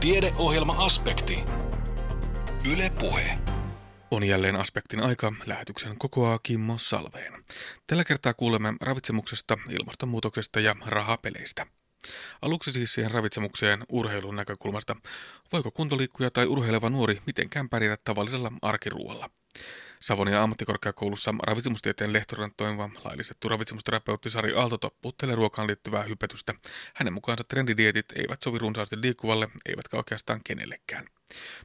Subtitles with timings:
[0.00, 1.44] Tiedeohjelma-aspekti.
[2.72, 3.38] Yle Puhe.
[4.10, 5.32] On jälleen aspektin aika.
[5.46, 7.44] Lähetyksen kokoaa Kimmo Salveen.
[7.86, 11.66] Tällä kertaa kuulemme ravitsemuksesta, ilmastonmuutoksesta ja rahapeleistä.
[12.42, 14.96] Aluksi siis siihen ravitsemukseen urheilun näkökulmasta.
[15.52, 19.30] Voiko kuntoliikkuja tai urheileva nuori mitenkään pärjätä tavallisella arkiruoalla?
[20.02, 26.54] Savonia ammattikorkeakoulussa ravitsemustieteen lehtorina toimiva laillistettu ravitsemusterapeutti Sari Aalto topputtelee ruokaan liittyvää hypetystä.
[26.94, 31.04] Hänen mukaansa trendidietit eivät sovi runsaasti liikkuvalle, eivätkä oikeastaan kenellekään.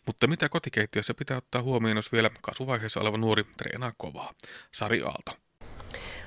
[0.06, 4.34] Mutta mitä kotikeittiössä pitää ottaa huomioon, jos vielä kasvuvaiheessa oleva nuori treenaa kovaa?
[4.72, 5.32] Sari Aalto.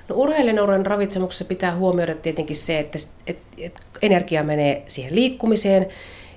[0.09, 2.97] No, urheilijanuoren ravitsemuksessa pitää huomioida tietenkin se, että,
[3.27, 5.87] että, että energia menee siihen liikkumiseen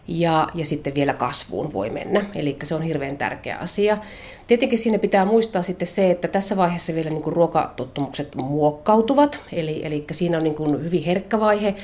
[0.08, 2.24] ja, ja sitten vielä kasvuun voi mennä.
[2.34, 3.98] Eli se on hirveän tärkeä asia.
[4.46, 9.80] Tietenkin siinä pitää muistaa sitten se, että tässä vaiheessa vielä niin kuin ruokatottumukset muokkautuvat, eli,
[9.86, 11.74] eli siinä on niin kuin hyvin herkkä vaihe,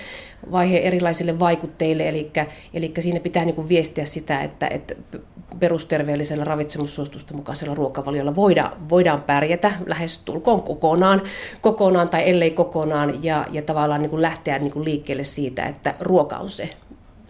[0.53, 2.31] vaihe erilaisille vaikutteille, eli,
[2.75, 4.95] eli siinä pitää niin kuin viestiä sitä, että, että
[5.61, 11.23] perusterveellisellä ravitsemussuositusten mukaisella ruokavaliolla voidaan, voidaan pärjätä lähes tulkoon kokonaan,
[11.61, 15.95] kokonaan tai ellei kokonaan, ja, ja tavallaan niin kuin lähteä niin kuin liikkeelle siitä, että
[16.01, 16.69] ruoka on se,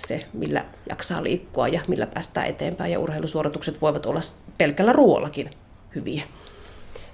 [0.07, 2.93] se, millä jaksaa liikkua ja millä päästään eteenpäin.
[2.93, 4.21] Ja urheilusuoritukset voivat olla
[4.59, 5.51] pelkällä ruoallakin
[5.95, 6.23] hyviä.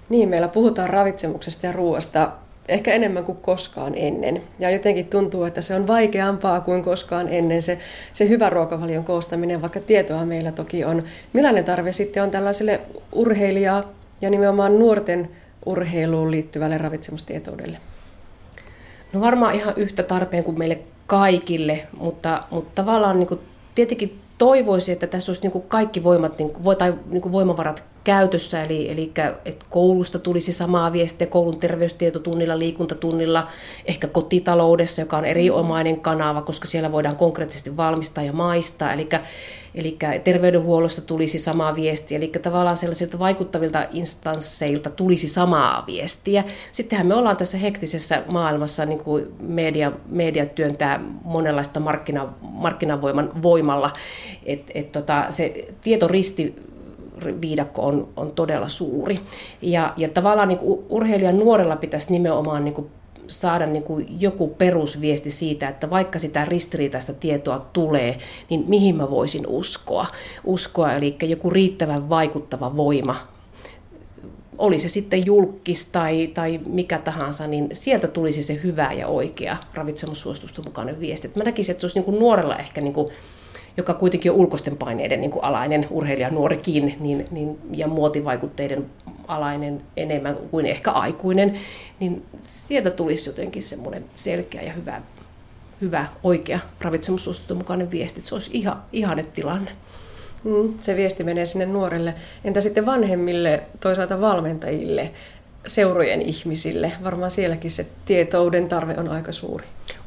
[0.08, 2.32] Niin, meillä puhutaan ravitsemuksesta ja ruoasta
[2.68, 4.42] ehkä enemmän kuin koskaan ennen.
[4.58, 7.78] Ja jotenkin tuntuu, että se on vaikeampaa kuin koskaan ennen se,
[8.12, 11.04] se hyvä ruokavalion koostaminen, vaikka tietoa meillä toki on.
[11.32, 12.80] Millainen tarve sitten on tällaiselle
[13.12, 13.84] urheilijaa
[14.20, 15.30] ja nimenomaan nuorten
[15.66, 17.78] urheiluun liittyvälle ravitsemustietoudelle?
[19.12, 23.40] No varmaan ihan yhtä tarpeen kuin meille kaikille, mutta, mutta tavallaan niin kuin,
[23.74, 27.84] tietenkin toivoisin, että tässä olisi niin kuin kaikki voimat, niin kuin, tai niin kuin voimavarat
[28.04, 29.12] käytössä, eli, eli
[29.44, 33.48] että koulusta tulisi samaa viestiä koulun terveystietotunnilla, liikuntatunnilla,
[33.84, 39.08] ehkä kotitaloudessa, joka on erinomainen kanava, koska siellä voidaan konkreettisesti valmistaa ja maistaa, eli,
[39.74, 46.44] eli terveydenhuollosta tulisi samaa viestiä, eli tavallaan sellaisilta vaikuttavilta instansseilta tulisi samaa viestiä.
[46.72, 53.90] Sittenhän me ollaan tässä hektisessä maailmassa, niin kuin media, media työntää monenlaista markkina, markkinavoiman voimalla,
[54.46, 56.56] että et tota, se tietoristi
[57.40, 59.20] viidakko on, on todella suuri.
[59.62, 62.86] Ja, ja tavallaan niin kuin urheilijan nuorella pitäisi nimenomaan niin kuin
[63.28, 68.18] saada niin kuin joku perusviesti siitä, että vaikka sitä ristiriitaista tietoa tulee,
[68.50, 70.06] niin mihin mä voisin uskoa.
[70.44, 73.16] Uskoa, eli joku riittävän vaikuttava voima,
[74.58, 79.56] oli se sitten julkis tai, tai mikä tahansa, niin sieltä tulisi se hyvä ja oikea
[79.74, 81.28] ravitsemussuositusten mukainen viesti.
[81.28, 83.08] Et mä näkisin, että se olisi niin kuin nuorella ehkä niin kuin
[83.76, 88.86] joka kuitenkin on ulkoisten paineiden niin kuin alainen urheilija nuorikin niin, niin, ja muotivaikutteiden
[89.28, 91.58] alainen enemmän kuin ehkä aikuinen,
[92.00, 95.02] niin sieltä tulisi jotenkin semmoinen selkeä ja hyvä,
[95.80, 99.70] hyvä oikea ravitsemussuosituksen mukainen viesti, että se olisi ihan, ihane tilanne.
[100.44, 102.14] Mm, se viesti menee sinne nuorelle.
[102.44, 105.10] Entä sitten vanhemmille, toisaalta valmentajille,
[105.66, 106.92] seurojen ihmisille?
[107.04, 109.66] Varmaan sielläkin se tietouden tarve on aika suuri.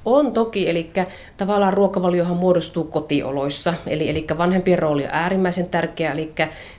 [0.10, 0.92] On toki, eli
[1.38, 6.34] tavallaan ruokavaliohan muodostuu kotioloissa, eli, eli vanhempien rooli on äärimmäisen tärkeä, eli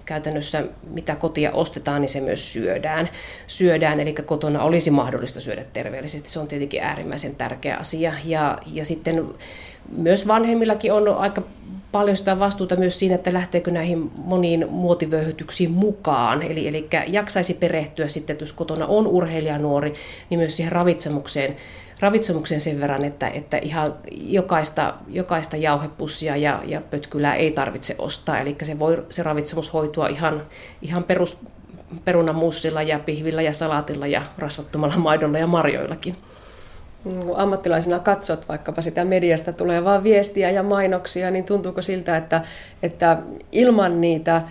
[0.05, 3.09] käytännössä mitä kotia ostetaan, niin se myös syödään.
[3.47, 8.13] syödään eli kotona olisi mahdollista syödä terveellisesti, se on tietenkin äärimmäisen tärkeä asia.
[8.25, 9.25] Ja, ja sitten
[9.97, 11.43] myös vanhemmillakin on aika
[11.93, 16.43] paljon sitä vastuuta myös siinä, että lähteekö näihin moniin muotivöyhytyksiin mukaan.
[16.43, 19.93] Eli, eli jaksaisi perehtyä sitten, että jos kotona on urheilija nuori,
[20.31, 21.57] niin myös siihen ravitsemukseen
[22.01, 28.39] ravitsemukseen sen verran, että, että ihan jokaista, jokaista jauhepussia ja, ja pötkylää ei tarvitse ostaa.
[28.39, 30.43] Eli se, voi, se ravitsemus hoitua ihan,
[30.83, 31.39] ihan perus
[32.05, 36.17] perunamussilla ja pihvillä ja salaatilla ja rasvattomalla maidolla ja marjoillakin.
[37.03, 42.43] Kun ammattilaisena katsot vaikkapa sitä mediasta tulee vaan viestiä ja mainoksia, niin tuntuuko siltä, että,
[42.83, 43.19] että
[43.53, 44.43] ilman niitä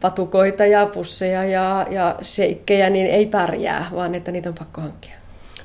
[0.00, 5.21] patukoita ja pusseja ja, ja seikkejä niin ei pärjää, vaan että niitä on pakko hankkia?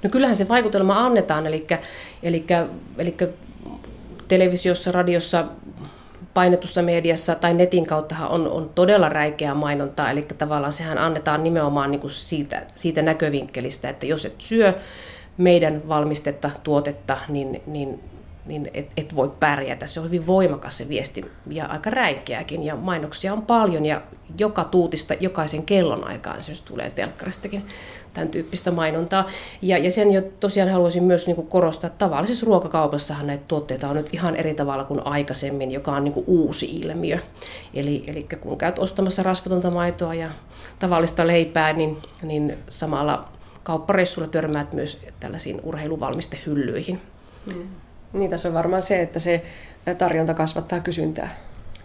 [0.08, 1.68] No kyllähän se vaikutelma annetaan, eli,
[2.24, 2.46] eli,
[2.98, 3.16] eli
[4.28, 5.46] televisiossa, radiossa,
[6.34, 11.92] painetussa mediassa tai netin kautta on, on todella räikeää mainontaa, eli tavallaan sehän annetaan nimenomaan
[11.92, 14.74] niin kuin siitä, siitä näkövinkkelistä, että jos et syö
[15.38, 18.00] meidän valmistetta, tuotetta, niin, niin
[18.48, 19.88] niin et, et voi pärjätä.
[19.88, 22.64] Se on hyvin voimakas se viesti ja aika räikeäkin.
[22.64, 24.02] Ja mainoksia on paljon ja
[24.40, 27.64] joka tuutista, jokaisen kellon aikaan se tulee telkkaristakin
[28.14, 29.26] tämän tyyppistä mainontaa.
[29.62, 33.90] Ja, ja sen jo tosiaan haluaisin myös niin kuin korostaa, että tavallisessa ruokakaupassahan näitä tuotteita
[33.90, 37.20] on nyt ihan eri tavalla kuin aikaisemmin, joka on niin kuin uusi ilmiö.
[37.74, 40.30] Eli, eli kun käyt ostamassa rasvatonta maitoa ja
[40.80, 43.30] tavallista leipää, niin, niin samalla
[43.64, 47.02] kauppareissulla törmäät myös tällaisiin urheiluvalmistehyllyihin.
[47.46, 47.68] Mm.
[48.14, 49.44] Niin tässä on varmaan se, että se
[49.98, 51.30] tarjonta kasvattaa kysyntää.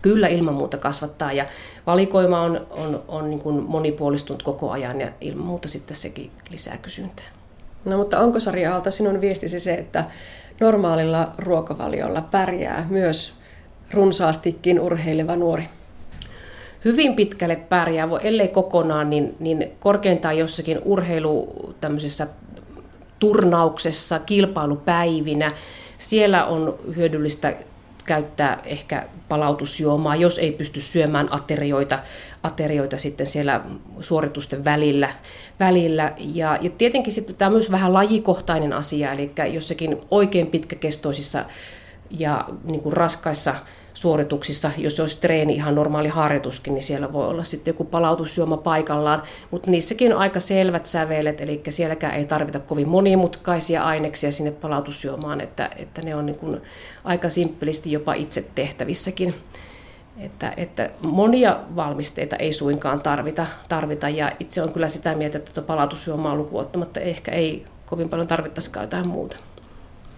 [0.03, 1.47] Kyllä ilman muuta kasvattaa ja
[1.87, 6.77] valikoima on, on, on niin kuin monipuolistunut koko ajan ja ilman muuta sitten sekin lisää
[6.77, 7.27] kysyntää.
[7.85, 10.05] No mutta onko Sari Aalto sinun viestisi se, että
[10.61, 13.35] normaalilla ruokavaliolla pärjää myös
[13.93, 15.65] runsaastikin urheileva nuori?
[16.85, 21.49] Hyvin pitkälle pärjää, ellei kokonaan, niin, niin korkeintaan jossakin urheilu
[21.81, 22.27] tämmöisessä
[23.19, 25.53] turnauksessa, kilpailupäivinä.
[25.99, 27.57] Siellä on hyödyllistä
[28.05, 31.99] käyttää ehkä palautusjuomaa, jos ei pysty syömään aterioita,
[32.43, 33.61] aterioita sitten siellä
[34.01, 35.09] suoritusten välillä.
[35.61, 36.13] välillä.
[36.19, 41.45] Ja, ja tietenkin sitten tämä on myös vähän lajikohtainen asia, eli jossakin oikein pitkäkestoisissa
[42.11, 43.55] ja niin kuin raskaissa
[44.03, 49.23] suorituksissa, jos olisi treeni ihan normaali harjoituskin, niin siellä voi olla sitten joku palautusjuoma paikallaan,
[49.51, 55.41] mutta niissäkin on aika selvät sävelet, eli sielläkään ei tarvita kovin monimutkaisia aineksia sinne palautusjuomaan,
[55.41, 56.61] että, että ne on niin kuin
[57.05, 59.35] aika simppelisti jopa itse tehtävissäkin.
[60.19, 65.53] Että, että monia valmisteita ei suinkaan tarvita, tarvita ja itse on kyllä sitä mieltä, että
[65.53, 69.37] tuota palautusjuomaa lukuottamatta ehkä ei kovin paljon tarvittaisikaan jotain muuta.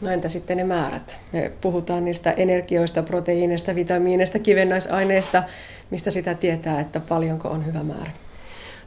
[0.00, 1.18] No entä sitten ne määrät?
[1.32, 5.42] Me puhutaan niistä energioista, proteiineista, vitamiineista, kivennäisaineista.
[5.90, 8.10] Mistä sitä tietää, että paljonko on hyvä määrä?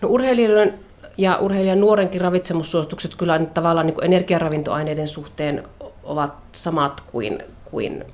[0.02, 0.74] No urheilijoiden
[1.18, 5.64] ja urheilijan nuorenkin ravitsemussuositukset kyllä tavallaan niin energiaravintoaineiden suhteen
[6.04, 8.06] ovat samat kuin, kuin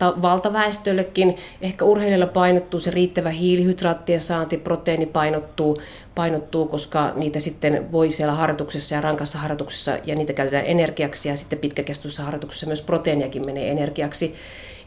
[0.00, 1.36] valtaväestöllekin.
[1.62, 5.76] Ehkä urheilijalla painottuu se riittävä hiilihydraattien saanti, proteiini painottuu,
[6.14, 11.36] painottuu, koska niitä sitten voi siellä harjoituksessa ja rankassa harjoituksessa, ja niitä käytetään energiaksi, ja
[11.36, 14.34] sitten pitkäkestoisessa harjoituksessa myös proteiiniakin menee energiaksi.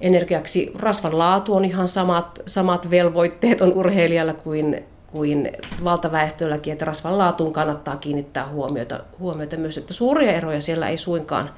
[0.02, 0.72] energiaksi.
[0.76, 5.52] Rasvan laatu on ihan samat, samat velvoitteet on urheilijalla kuin, kuin
[5.84, 11.50] valtaväestölläkin, että rasvan laatuun kannattaa kiinnittää huomiota, huomiota myös, että suuria eroja siellä ei suinkaan,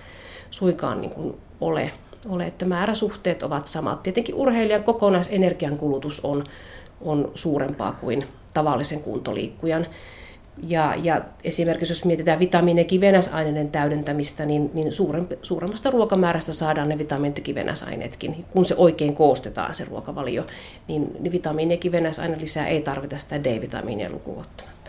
[0.51, 1.91] suinkaan niin kuin ole
[2.29, 4.03] ole, että määräsuhteet ovat samat.
[4.03, 6.43] Tietenkin urheilijan kokonaisenergian kulutus on,
[7.01, 9.85] on suurempaa kuin tavallisen kuntoliikkujan.
[10.63, 16.89] Ja, ja esimerkiksi jos mietitään vitamiini- ja kivenäsaineiden täydentämistä, niin, niin suurempi, suuremmasta ruokamäärästä saadaan
[16.89, 18.45] ne vitamiinit ja kivenäsaineetkin.
[18.51, 20.45] Kun se oikein koostetaan se ruokavalio,
[20.87, 24.84] niin, niin vitamiini- ja kivenäsaine lisää ei tarvita sitä D-vitamiinia lukuun ottamatta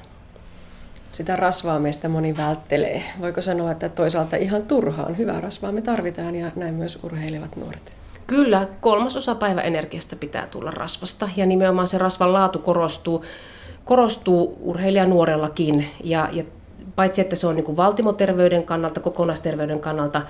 [1.12, 3.02] sitä rasvaa meistä moni välttelee.
[3.20, 7.92] Voiko sanoa, että toisaalta ihan turhaan hyvää rasvaa me tarvitaan ja näin myös urheilevat nuoret?
[8.26, 13.24] Kyllä, kolmas osa päiväenergiasta pitää tulla rasvasta ja nimenomaan se rasvan laatu korostuu,
[13.84, 16.44] korostuu urheilijan nuorellakin ja, ja
[16.96, 20.22] paitsi että se on niin kuin valtimoterveyden kannalta, kokonaisterveyden kannalta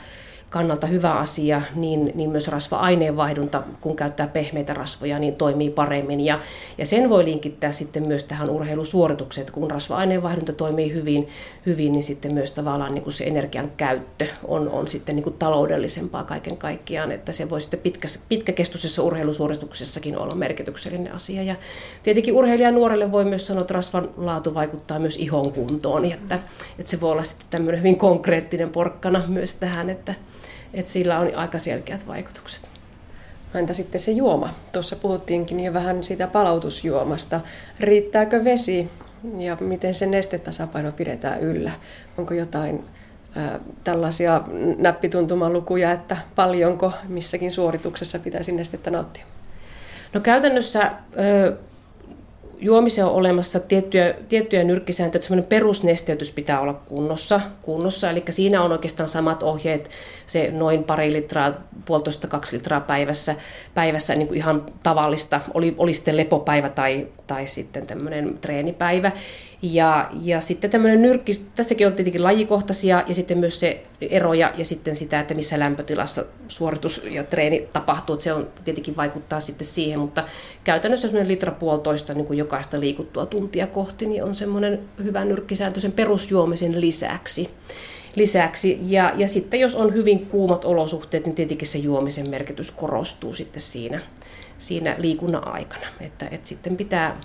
[0.50, 6.20] kannalta hyvä asia, niin, niin myös rasva-aineenvaihdunta, kun käyttää pehmeitä rasvoja, niin toimii paremmin.
[6.20, 6.40] Ja,
[6.78, 11.28] ja sen voi linkittää sitten myös tähän urheilusuoritukseen, että kun rasva-aineenvaihdunta toimii hyvin,
[11.66, 15.36] hyvin niin sitten myös tavallaan niin kuin se energian käyttö on, on sitten niin kuin
[15.38, 21.42] taloudellisempaa kaiken kaikkiaan, että se voi sitten pitkä, pitkäkestoisessa urheilusuorituksessakin olla merkityksellinen asia.
[21.42, 21.56] Ja
[22.02, 26.40] tietenkin urheilijan nuorelle voi myös sanoa, että rasvan laatu vaikuttaa myös ihon kuntoon, että,
[26.78, 30.14] että se voi olla sitten tämmöinen hyvin konkreettinen porkkana myös tähän, että,
[30.76, 32.68] että sillä on aika selkeät vaikutukset.
[33.54, 34.54] No entä sitten se juoma?
[34.72, 37.40] Tuossa puhuttiinkin jo vähän siitä palautusjuomasta.
[37.80, 38.90] Riittääkö vesi
[39.38, 41.70] ja miten se nestetasapaino pidetään yllä?
[42.18, 42.84] Onko jotain
[43.36, 44.42] ää, tällaisia
[44.78, 49.24] näppituntumalukuja, että paljonko missäkin suorituksessa pitäisi nestettä nauttia?
[50.12, 51.56] No käytännössä ö,
[52.60, 58.62] juomiseen on olemassa tiettyjä, tiettyjä nyrkkisääntöjä, että semmoinen perusnesteytys pitää olla kunnossa, kunnossa, eli siinä
[58.62, 59.90] on oikeastaan samat ohjeet,
[60.26, 61.52] se noin pari litraa,
[61.84, 63.34] puolitoista kaksi litraa päivässä,
[63.74, 69.12] päivässä niin kuin ihan tavallista, oli, oli sitten lepopäivä tai, tai sitten tämmöinen treenipäivä.
[69.62, 74.64] Ja, ja sitten tämmöinen nyrkki, tässäkin on tietenkin lajikohtaisia ja sitten myös se eroja ja
[74.64, 79.66] sitten sitä, että missä lämpötilassa suoritus ja treeni tapahtuu, että se on tietenkin vaikuttaa sitten
[79.66, 80.24] siihen, mutta
[80.64, 85.80] käytännössä semmoinen litra puolitoista niin kuin jokaista liikuttua tuntia kohti, niin on semmoinen hyvä nyrkkisääntö
[85.80, 87.50] sen perusjuomisen lisäksi.
[88.14, 88.78] lisäksi.
[88.80, 93.60] Ja, ja sitten jos on hyvin kuumat olosuhteet, niin tietenkin se juomisen merkitys korostuu sitten
[93.60, 94.00] siinä,
[94.58, 95.86] siinä liikunnan aikana.
[96.00, 97.20] Että, että sitten pitää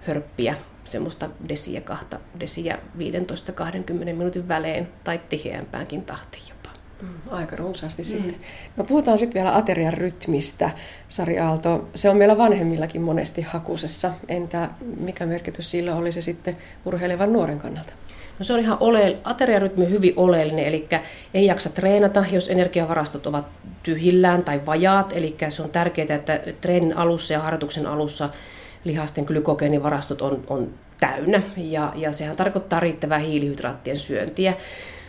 [0.00, 0.54] hörppiä
[0.86, 6.70] semmoista desiä, kahta desiä 15-20 minuutin välein tai tiheämpäänkin tahtiin jopa.
[7.02, 8.06] Mm, aika runsaasti mm.
[8.06, 8.36] sitten.
[8.76, 10.70] No puhutaan sitten vielä aterian rytmistä.
[11.08, 14.10] Sari Aalto, se on meillä vanhemmillakin monesti hakusessa.
[14.28, 17.92] Entä mikä merkitys sillä oli se sitten urheilevan nuoren kannalta?
[18.38, 20.88] No se on ihan ole, ateriarytmi hyvin oleellinen, eli
[21.34, 23.46] ei jaksa treenata, jos energiavarastot ovat
[23.82, 28.30] tyhjillään tai vajaat, eli se on tärkeää, että treenin alussa ja harjoituksen alussa
[28.86, 34.54] lihasten glykogeenivarastot on, on täynnä ja, ja sehän tarkoittaa riittävää hiilihydraattien syöntiä.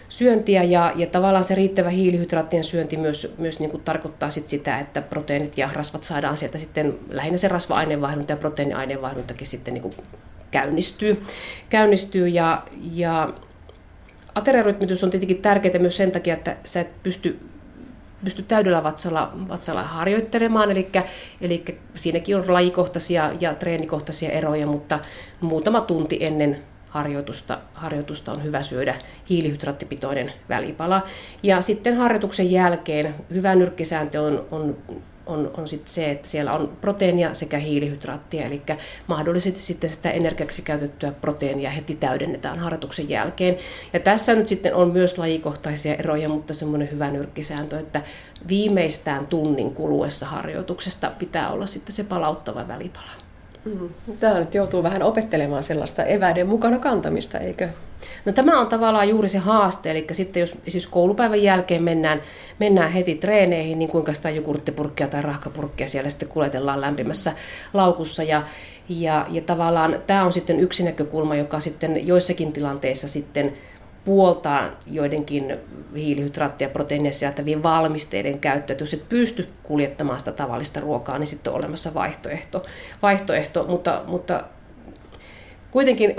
[0.10, 4.80] syöntiä ja, ja tavallaan se riittävä hiilihydraattien syönti myös, myös niin kuin tarkoittaa sit sitä,
[4.80, 9.94] että proteiinit ja rasvat saadaan sieltä sitten, lähinnä se rasva-aineenvaihdunta ja proteiiniaineenvaihduntakin sitten niin kuin
[10.52, 11.22] käynnistyy,
[11.70, 13.34] käynnistyy ja, ja
[14.36, 17.40] ateriarytmitys on tietenkin tärkeää myös sen takia, että sä et pysty
[18.24, 20.90] pysty täydellä vatsalla, vatsalla harjoittelemaan, eli,
[21.42, 25.00] eli siinäkin on lajikohtaisia ja treenikohtaisia eroja, mutta
[25.42, 26.58] muutama tunti ennen
[26.90, 28.96] harjoitusta, harjoitusta on hyvä syödä
[29.30, 31.04] hiilihydraattipitoinen välipala.
[31.44, 34.78] Ja sitten harjoituksen jälkeen hyvä nyrkkisääntö on, on
[35.28, 38.62] on, on sit se, että siellä on proteiinia sekä hiilihydraattia, eli
[39.08, 43.58] mahdollisesti sitten sitä energiaksi käytettyä proteiinia heti täydennetään harjoituksen jälkeen.
[43.94, 48.02] Ja tässä nyt sitten on myös lajikohtaisia eroja, mutta semmoinen hyvä nyrkkisääntö, että
[48.48, 53.27] viimeistään tunnin kuluessa harjoituksesta pitää olla sitten se palauttava välipala.
[53.66, 53.90] Mm.
[54.20, 57.70] Tämä nyt joutuu vähän opettelemaan sellaista eväiden mukana kantamista, eikö?
[58.26, 62.22] No tämä on tavallaan juuri se haaste, eli sitten jos siis koulupäivän jälkeen mennään,
[62.60, 67.32] mennään heti treeneihin, niin kuinka sitä jogurttipurkkia tai rahkapurkkia siellä sitten kuljetellaan lämpimässä
[67.74, 68.24] laukussa.
[68.24, 68.44] Ja,
[68.90, 73.54] ja, ja tavallaan tämä on sitten yksi näkökulma, joka sitten joissakin tilanteissa sitten
[74.08, 75.58] puoltaa joidenkin
[75.96, 78.76] hiilihydraattia ja proteiinia sisältävien valmisteiden käyttöä.
[78.80, 82.64] Jos et pysty kuljettamaan sitä tavallista ruokaa, niin sitten on olemassa vaihtoehto.
[83.02, 84.44] vaihtoehto mutta, mutta
[85.72, 86.16] kuitenkin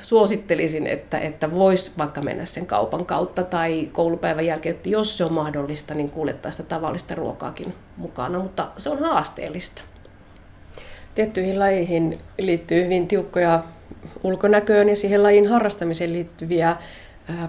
[0.00, 5.24] suosittelisin, että, että voisi vaikka mennä sen kaupan kautta tai koulupäivän jälkeen, että jos se
[5.24, 9.82] on mahdollista, niin kuljettaa sitä tavallista ruokaakin mukana, mutta se on haasteellista.
[11.14, 13.64] Tiettyihin lajeihin liittyy hyvin tiukkoja
[14.22, 16.76] ulkonäköön ja siihen lajin harrastamiseen liittyviä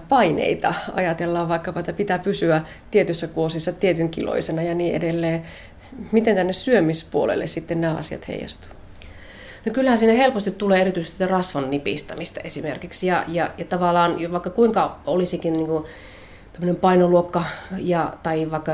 [0.08, 0.74] paineita.
[0.92, 5.42] Ajatellaan vaikkapa, että pitää pysyä tietyssä kuosissa tietyn kiloisena ja niin edelleen.
[6.12, 8.70] Miten tänne syömispuolelle sitten nämä asiat heijastuu?
[9.66, 13.06] No kyllähän siinä helposti tulee erityisesti rasvan nipistämistä esimerkiksi.
[13.06, 15.84] Ja, ja, ja tavallaan vaikka kuinka olisikin niin kuin,
[16.80, 17.44] painoluokka
[17.78, 18.72] ja, tai vaikka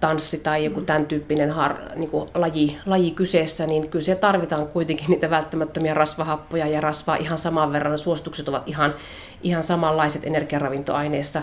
[0.00, 4.68] tanssi tai joku tämän tyyppinen har, niin kuin laji, laji kyseessä, niin kyllä se tarvitaan
[4.68, 7.98] kuitenkin niitä välttämättömiä rasvahappoja ja rasvaa ihan saman verran.
[7.98, 8.94] Suositukset ovat ihan,
[9.42, 11.42] ihan samanlaiset energiaravintoaineissa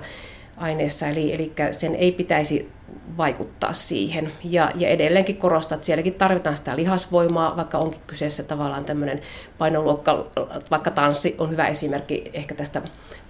[0.57, 2.69] aineessa, eli, eli sen ei pitäisi
[3.17, 4.31] vaikuttaa siihen.
[4.43, 9.21] Ja, ja edelleenkin korostaa, että sielläkin tarvitaan sitä lihasvoimaa, vaikka onkin kyseessä tavallaan tämmöinen
[9.57, 10.27] painoluokka,
[10.71, 12.81] vaikka tanssi on hyvä esimerkki ehkä tästä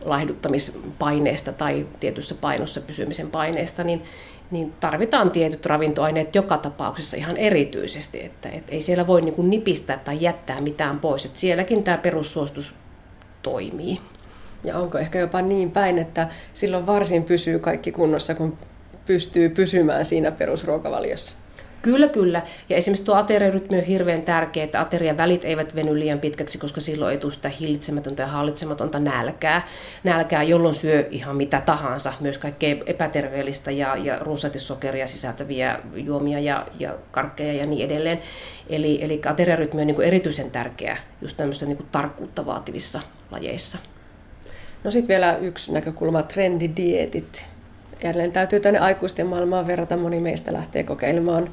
[0.05, 4.03] laihduttamispaineesta tai tietyssä painossa pysymisen paineesta, niin,
[4.51, 9.49] niin tarvitaan tietyt ravintoaineet joka tapauksessa ihan erityisesti, että et ei siellä voi niin kuin
[9.49, 12.75] nipistää tai jättää mitään pois, että sielläkin tämä perussuostus
[13.43, 13.99] toimii.
[14.63, 18.57] Ja onko ehkä jopa niin päin, että silloin varsin pysyy kaikki kunnossa, kun
[19.05, 21.35] pystyy pysymään siinä perusruokavaliossa?
[21.87, 22.41] Kyllä, kyllä.
[22.69, 26.81] Ja esimerkiksi tuo ateriarytmi on hirveän tärkeä, että aterian välit eivät veny liian pitkäksi, koska
[26.81, 29.67] silloin ei tule sitä hillitsemätöntä ja hallitsematonta nälkää,
[30.03, 36.39] nälkää jolloin syö ihan mitä tahansa, myös kaikkea epäterveellistä ja, ja runsaasti sokeria sisältäviä juomia
[36.39, 38.19] ja, ja karkkeja ja niin edelleen.
[38.69, 43.01] Eli, eli ateriarytmi on niin erityisen tärkeä just tämmöisissä niin tarkkuutta vaativissa
[43.31, 43.77] lajeissa.
[44.83, 47.56] No sitten vielä yksi näkökulma, trendidietit.
[48.03, 49.97] Jälleen täytyy tänne aikuisten maailmaan verrata.
[49.97, 51.49] Moni meistä lähtee kokeilemaan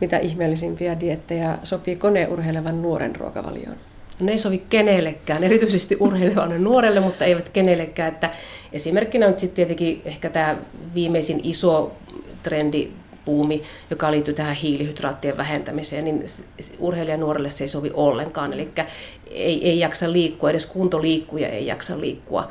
[0.00, 3.76] mitä ihmeellisimpiä diettejä sopii koneurheilevan nuoren ruokavalioon.
[4.20, 8.12] Ne ei sovi kenellekään, erityisesti urheilevalle nuorelle, mutta eivät kenellekään.
[8.12, 8.30] Että
[8.72, 10.56] esimerkkinä nyt sitten tietenkin ehkä tämä
[10.94, 11.92] viimeisin iso
[12.42, 12.90] trendi
[13.24, 16.24] puumi, joka liittyy tähän hiilihydraattien vähentämiseen, niin
[16.78, 18.52] urheilijan nuorelle se ei sovi ollenkaan.
[18.52, 18.68] Eli
[19.30, 22.48] ei, ei jaksa liikkua, edes kuntoliikkuja ei jaksa liikkua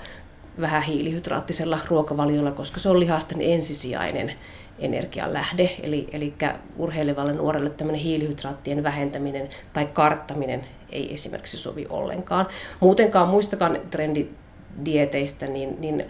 [0.61, 4.31] vähän hiilihydraattisella ruokavaliolla, koska se on lihasten ensisijainen
[4.79, 5.69] energian lähde.
[5.83, 6.33] Eli, eli
[6.77, 12.47] urheilevalle nuorelle tämmöinen hiilihydraattien vähentäminen tai karttaminen ei esimerkiksi sovi ollenkaan.
[12.79, 16.05] Muutenkaan muistakaan trendidieteistä, niin, niin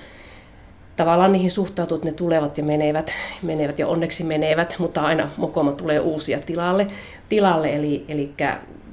[0.96, 5.72] tavallaan niihin suhtautuu, että ne tulevat ja menevät, menevät ja onneksi menevät, mutta aina mokoma
[5.72, 6.88] tulee uusia tilalle.
[7.30, 8.34] tilalle eli, eli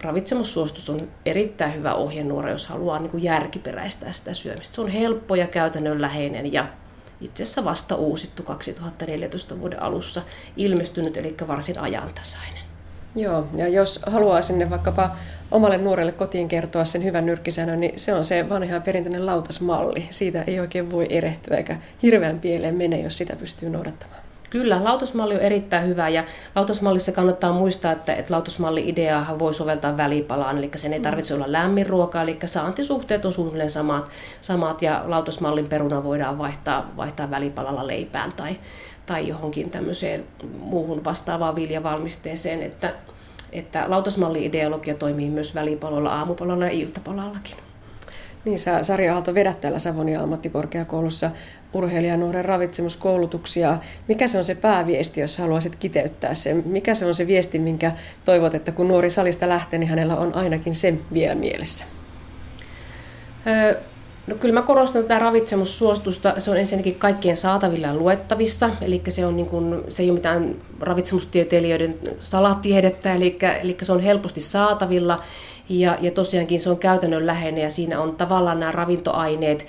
[0.02, 4.75] ravitsemussuositus on erittäin hyvä ohjenuora, jos haluaa niin kuin järkiperäistää sitä syömistä.
[4.75, 6.66] Se on helppo ja käytännönläheinen ja
[7.21, 10.23] itse asiassa vasta uusittu 2014 vuoden alussa
[10.57, 12.69] ilmestynyt, eli varsin ajantasainen.
[13.14, 15.11] Joo, ja jos haluaa sinne vaikkapa
[15.50, 20.07] omalle nuorelle kotiin kertoa sen hyvän nyrkkisäännön, niin se on se vanha perinteinen lautasmalli.
[20.11, 24.23] Siitä ei oikein voi erehtyä eikä hirveän pieleen mene, jos sitä pystyy noudattamaan.
[24.50, 26.25] Kyllä, lautasmalli on erittäin hyvä ja
[26.55, 31.87] lautasmallissa kannattaa muistaa, että, että lautasmalli-ideaahan voi soveltaa välipalaan, eli sen ei tarvitse olla lämmin
[31.87, 38.33] ruoka, eli saantisuhteet on suunnilleen samat, samat ja lautasmallin peruna voidaan vaihtaa, vaihtaa välipalalla leipään
[38.33, 38.57] tai,
[39.07, 40.25] tai johonkin tämmöiseen
[40.59, 42.95] muuhun vastaavaan viljavalmisteeseen, että,
[43.52, 47.57] että lautasmalli-ideologia toimii myös välipalolla, aamupalalla ja iltapalallakin.
[48.45, 51.30] Niin, sä Sari Aalto vedät täällä Savonia ammattikorkeakoulussa
[51.73, 53.78] urheilijanuoren ravitsemuskoulutuksia.
[54.09, 56.62] Mikä se on se pääviesti, jos haluaisit kiteyttää sen?
[56.66, 57.92] Mikä se on se viesti, minkä
[58.25, 61.85] toivot, että kun nuori salista lähtee, niin hänellä on ainakin sen vielä mielessä?
[63.47, 63.83] Öö,
[64.30, 66.34] No kyllä mä korostan tätä ravitsemussuostusta.
[66.38, 70.18] Se on ensinnäkin kaikkien saatavilla ja luettavissa, eli se, on niin kuin, se ei ole
[70.18, 75.22] mitään ravitsemustieteilijöiden salatiedettä, eli, eli se on helposti saatavilla
[75.68, 79.66] ja, ja tosiaankin se on käytännönläheinen ja siinä on tavallaan nämä ravintoaineet,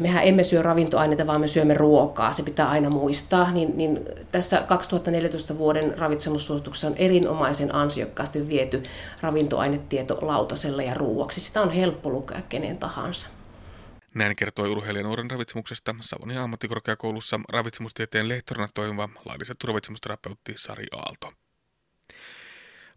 [0.00, 4.00] mehän emme syö ravintoaineita, vaan me syömme ruokaa, se pitää aina muistaa, niin, niin
[4.32, 8.82] tässä 2014 vuoden ravitsemussuosituksessa on erinomaisen ansiokkaasti viety
[9.20, 11.40] ravintoainetieto lautasella ja ruuaksi.
[11.40, 13.26] Sitä on helppo lukea kenen tahansa.
[14.14, 21.32] Näin kertoi urheilijan nuoren ravitsemuksesta Savonia ammattikorkeakoulussa ravitsemustieteen lehtorina toimiva lailliset ravitsemusterapeutti Sari Aalto.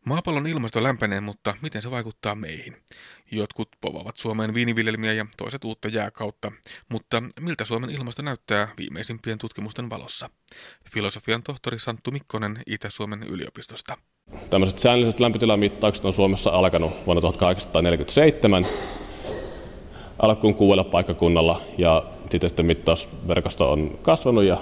[0.05, 2.77] Maapallon ilmasto lämpenee, mutta miten se vaikuttaa meihin?
[3.31, 6.51] Jotkut povaavat Suomeen viiniviljelmiä ja toiset uutta jääkautta,
[6.89, 10.29] mutta miltä Suomen ilmasto näyttää viimeisimpien tutkimusten valossa?
[10.93, 13.97] Filosofian tohtori Santtu Mikkonen Itä-Suomen yliopistosta.
[14.49, 18.65] Tällaiset säännölliset lämpötilamittaukset on Suomessa alkanut vuonna 1847
[20.19, 22.03] alkuun kuudella paikkakunnalla ja
[22.47, 24.57] sitten mittausverkosto on kasvanut ja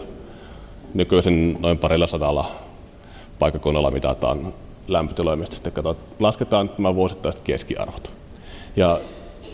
[0.93, 2.45] nykyisin noin parilla sadalla
[3.39, 4.53] paikkakunnalla mitataan
[4.87, 8.11] lämpötiloja, mistä sitten katsotaan, lasketaan tämä vuosittaiset keskiarvot.
[8.75, 8.99] Ja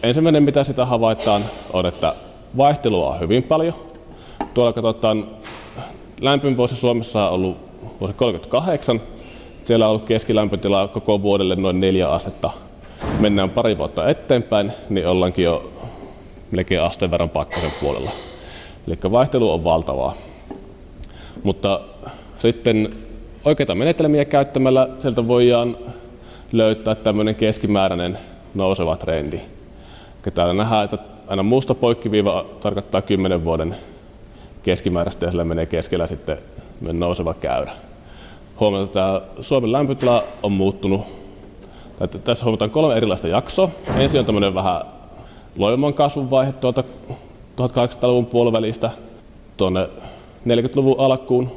[0.04, 2.16] ensimmäinen, mitä sitä havaitaan, on, että
[2.58, 3.74] vaihtelua on hyvin paljon.
[4.54, 5.28] Tuolla katsotaan,
[6.22, 7.58] lämpimän vuosi Suomessa on ollut
[8.00, 9.02] vuosi 38.
[9.66, 12.52] Siellä on ollut keskilämpötila koko vuodelle noin neljä astetta.
[13.20, 15.72] Mennään pari vuotta eteenpäin, niin ollaankin jo
[16.52, 18.12] melkein asteen verran pakkasen puolella.
[18.88, 20.14] Eli vaihtelu on valtavaa.
[21.44, 21.82] Mutta
[22.40, 22.90] sitten
[23.46, 25.78] oikeita menetelmiä käyttämällä sieltä voidaan
[26.52, 28.18] löytää tämmöinen keskimääräinen
[28.54, 29.40] nouseva trendi.
[30.34, 33.76] Täällä nähdään, että aina musta poikkiviiva tarkoittaa 10 vuoden
[34.64, 36.38] keskimääräistä ja sillä menee keskellä sitten
[36.82, 37.72] nouseva käyrä.
[38.60, 41.02] Huomataan, että Suomen lämpötila on muuttunut.
[42.24, 43.70] Tässä huomataan kolme erilaista jaksoa.
[43.98, 44.82] Ensin on tämmöinen vähän
[45.58, 46.84] loiman kasvun vaihe tuolta
[47.62, 48.92] 1800-luvun puolivälistä
[49.58, 49.90] tuonne
[50.46, 51.52] 40-luvun alkuun.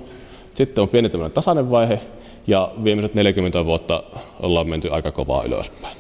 [0.55, 2.01] Sitten on pieni tämmöinen tasainen vaihe
[2.47, 4.03] ja viimeiset 40 vuotta
[4.41, 5.97] ollaan menty aika kovaa ylöspäin.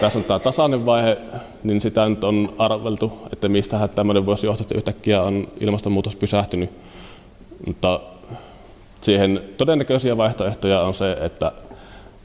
[0.00, 1.18] Tässä on tämä tasainen vaihe,
[1.62, 6.70] niin sitä nyt on arveltu, että mistä tämmöinen voisi johtaa, että yhtäkkiä on ilmastonmuutos pysähtynyt.
[7.66, 8.00] Mutta
[9.00, 11.52] siihen todennäköisiä vaihtoehtoja on se, että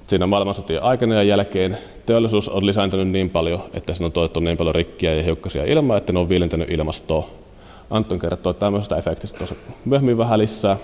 [0.08, 4.58] siinä maailmansotien aikana ja jälkeen teollisuus on lisääntynyt niin paljon, että siinä on tuotettu niin
[4.58, 7.30] paljon rikkiä ja hiukkasia ilmaa, että ne on viilentänyt ilmastoa.
[7.90, 10.78] Anton kertoo tämmöisestä efektistä tuossa myöhemmin vähän lisää.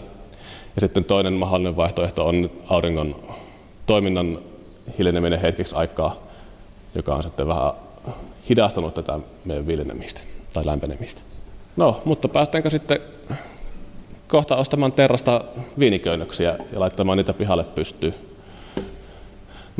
[0.75, 3.15] Ja sitten toinen mahdollinen vaihtoehto on auringon
[3.85, 4.39] toiminnan
[4.97, 6.15] hiljeneminen hetkeksi aikaa,
[6.95, 7.71] joka on sitten vähän
[8.49, 10.21] hidastanut tätä meidän viilenemistä
[10.53, 11.21] tai lämpenemistä.
[11.75, 12.99] No, mutta päästäänkö sitten
[14.27, 15.41] kohta ostamaan terrasta
[15.79, 18.15] viiniköynnöksiä ja laittamaan niitä pihalle pystyyn?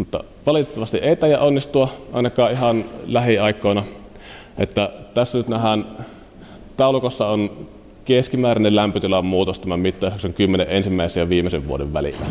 [0.02, 3.84] Mutta valitettavasti ei tämä onnistua ainakaan ihan lähiaikoina.
[4.58, 5.86] Että tässä nyt nähdään,
[6.78, 7.52] taulukossa on
[8.06, 12.26] keskimääräinen lämpötilan muutos tämän mittauksen 10 ensimmäisen ja viimeisen vuoden välillä.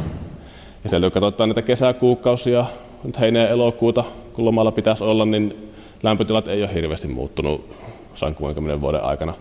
[0.85, 2.65] Ja siellä kun katsotaan näitä kesäkuukausia,
[3.05, 5.71] nyt heinä ja elokuuta, kun lomalla pitäisi olla, niin
[6.03, 7.69] lämpötilat ei ole hirveästi muuttunut
[8.15, 9.35] 160 vuoden aikana.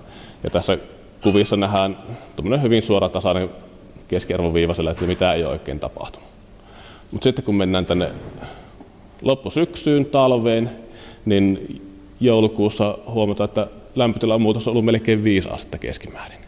[0.43, 0.77] Ja tässä
[1.23, 1.97] kuvissa nähdään
[2.61, 3.49] hyvin suora tasainen
[4.07, 6.28] keskiarvoviiva sille, että mitä ei ole oikein tapahtunut.
[7.11, 8.09] Mutta sitten kun mennään tänne
[9.21, 10.69] loppusyksyyn, talveen,
[11.25, 11.81] niin
[12.19, 16.39] joulukuussa huomataan, että lämpötilan muutos on ollut melkein 5 astetta keskimäärin.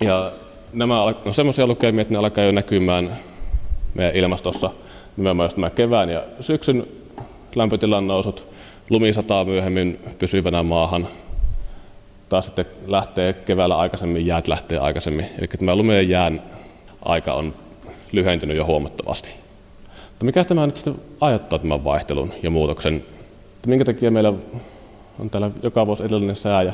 [0.00, 0.32] Ja
[0.72, 3.16] nämä on semmoisia lukemia, että ne alkaa jo näkymään
[3.94, 4.70] meidän ilmastossa
[5.16, 6.86] nimenomaan tämä kevään ja syksyn
[7.54, 8.46] lämpötilan nousut,
[8.90, 11.08] lumi sataa myöhemmin pysyvänä maahan,
[12.28, 15.26] taas sitten lähtee keväällä aikaisemmin, jäät lähtee aikaisemmin.
[15.38, 16.42] Eli tämä lumeen jään
[17.02, 17.54] aika on
[18.12, 19.45] lyhentynyt jo huomattavasti.
[20.16, 22.94] Mutta mikä tämä nyt sitten aiheuttaa tämän vaihtelun ja muutoksen?
[23.56, 24.32] Että minkä takia meillä
[25.18, 26.72] on täällä joka vuosi edellinen sää ja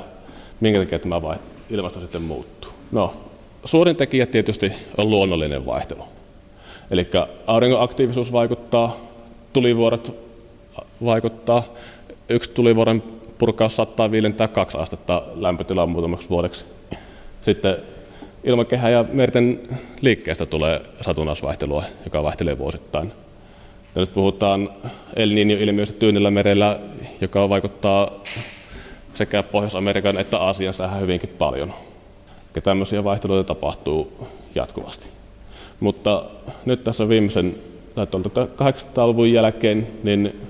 [0.60, 1.20] minkä takia tämä
[1.70, 2.70] ilmasto sitten muuttuu?
[2.92, 3.14] No,
[3.64, 6.04] suurin tekijä tietysti on luonnollinen vaihtelu.
[6.90, 7.08] Eli
[7.46, 8.96] auringon aktiivisuus vaikuttaa,
[9.52, 10.12] tulivuoret
[11.04, 11.62] vaikuttaa.
[12.28, 13.02] Yksi tulivuoren
[13.38, 16.64] purkaus saattaa viilentää kaksi astetta lämpötilaa muutamaksi vuodeksi.
[17.42, 17.76] Sitten
[18.44, 19.60] ilmakehä ja merten
[20.00, 23.12] liikkeestä tulee satunnaisvaihtelua, joka vaihtelee vuosittain.
[23.94, 24.70] Ja nyt puhutaan
[25.16, 26.78] El Niño-ilmiöstä Tyynellä merellä,
[27.20, 28.10] joka vaikuttaa
[29.14, 31.72] sekä Pohjois-Amerikan että Aasian säähän hyvinkin paljon.
[32.54, 35.06] Ja tämmöisiä vaihteluita tapahtuu jatkuvasti.
[35.80, 36.24] Mutta
[36.64, 37.54] nyt tässä viimeisen,
[37.94, 38.06] tai
[38.72, 40.40] 800-luvun jälkeen, niin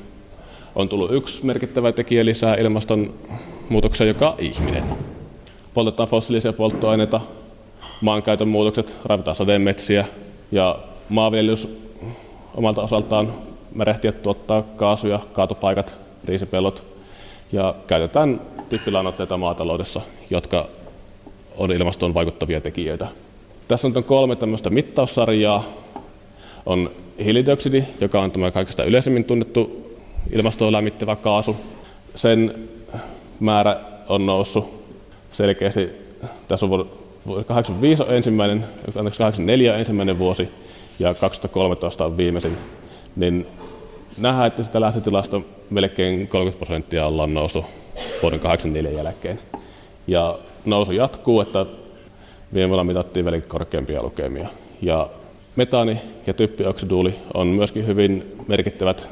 [0.74, 3.12] on tullut yksi merkittävä tekijä lisää ilmaston
[3.72, 4.84] ilmastonmuutoksen, joka on ihminen.
[5.74, 7.20] Poltetaan fossiilisia polttoaineita,
[8.00, 10.06] maankäytön muutokset, ravitaan sademetsiä
[10.52, 10.78] ja
[11.08, 11.81] maanviljelys
[12.54, 13.32] omalta osaltaan
[13.74, 16.84] merehtiä tuottaa kaasuja, kaatopaikat, riisipellot
[17.52, 20.68] ja käytetään typpilannoitteita maataloudessa, jotka
[21.56, 23.08] on ilmastoon vaikuttavia tekijöitä.
[23.68, 25.64] Tässä on kolme tämmöistä mittaussarjaa.
[26.66, 26.90] On
[27.24, 29.90] hiilidioksidi, joka on tämä kaikista yleisemmin tunnettu
[30.32, 31.56] ilmastoa lämmittävä kaasu.
[32.14, 32.68] Sen
[33.40, 34.82] määrä on noussut
[35.32, 35.90] selkeästi.
[36.48, 36.86] Tässä on vuonna
[37.46, 40.48] 85 on ensimmäinen, 84 on ensimmäinen vuosi
[40.98, 42.58] ja 2013 on viimeisin.
[43.16, 43.46] Niin
[44.18, 47.64] nähdään, että sitä lähtötilasta melkein 30 prosenttia ollaan noussut
[48.22, 49.38] vuoden 84 jälkeen.
[50.06, 51.66] Ja nousu jatkuu, että
[52.54, 54.48] vuonna mitattiin vielä korkeampia lukemia.
[54.82, 55.08] Ja
[55.56, 59.06] metaani ja typpioksiduuli on myöskin hyvin merkittävät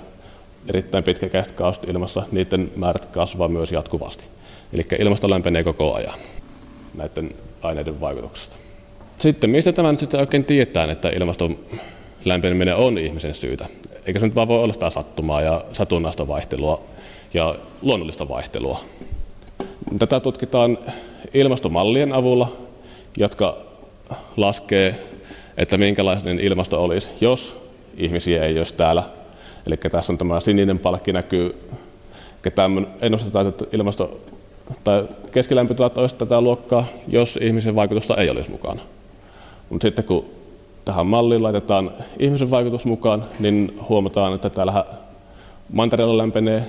[0.68, 4.24] erittäin pitkäkäiset kaasut ilmassa, niiden määrät kasvaa myös jatkuvasti.
[4.72, 6.18] Eli ilmasto lämpenee koko ajan
[6.94, 8.59] näiden aineiden vaikutuksesta.
[9.20, 11.58] Sitten mistä tämä nyt sitten oikein tietää, että ilmaston
[12.24, 13.66] lämpeneminen on ihmisen syytä?
[14.06, 16.82] Eikä se nyt vaan voi olla sitä sattumaa ja satunnaista vaihtelua
[17.34, 18.80] ja luonnollista vaihtelua.
[19.98, 20.78] Tätä tutkitaan
[21.34, 22.52] ilmastomallien avulla,
[23.16, 23.56] jotka
[24.36, 24.96] laskee,
[25.56, 29.02] että minkälainen ilmasto olisi, jos ihmisiä ei olisi täällä.
[29.66, 31.56] Eli tässä on tämä sininen palkki näkyy,
[33.00, 34.20] ennustetaan, että ilmasto
[34.84, 38.80] tai keskilämpötilat olisi tätä luokkaa, jos ihmisen vaikutusta ei olisi mukana.
[39.70, 40.24] Mutta sitten kun
[40.84, 44.84] tähän malliin laitetaan ihmisen vaikutus mukaan, niin huomataan, että täällä
[45.72, 46.66] mantereella lämpenee,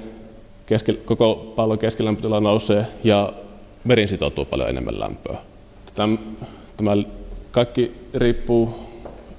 [0.65, 3.33] keski, koko pallon keskilämpötila nousee ja
[3.83, 5.37] merin sitoutuu paljon enemmän lämpöä.
[5.95, 6.17] Tämä,
[6.77, 6.91] tämä
[7.51, 8.69] kaikki riippuu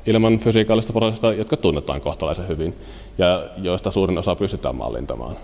[0.07, 2.75] ilman fysiikaalista prosessista, jotka tunnetaan kohtalaisen hyvin
[3.18, 5.37] ja joista suurin osa pystytään mallintamaan.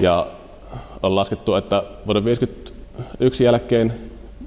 [0.00, 0.26] Ja
[1.02, 3.92] on laskettu, että vuoden 1951 jälkeen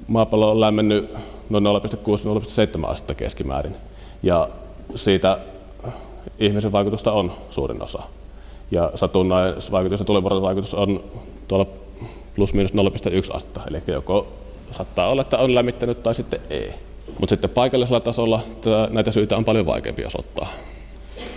[0.06, 1.14] maapallo on lämmennyt
[1.50, 3.76] noin 0,6-0,7 astetta keskimäärin.
[4.22, 4.48] Ja
[4.94, 5.38] siitä
[6.38, 8.02] ihmisen vaikutusta on suurin osa.
[8.70, 11.04] Ja satunnaisvaikutus ja tulivuoren on
[11.48, 11.66] tuolla
[12.36, 13.60] plus minus 0,1 astetta.
[13.68, 14.26] Eli joko
[14.70, 16.74] saattaa olla, että on lämmittänyt tai sitten ei.
[17.20, 18.40] Mutta sitten paikallisella tasolla
[18.90, 20.48] näitä syitä on paljon vaikeampi osoittaa.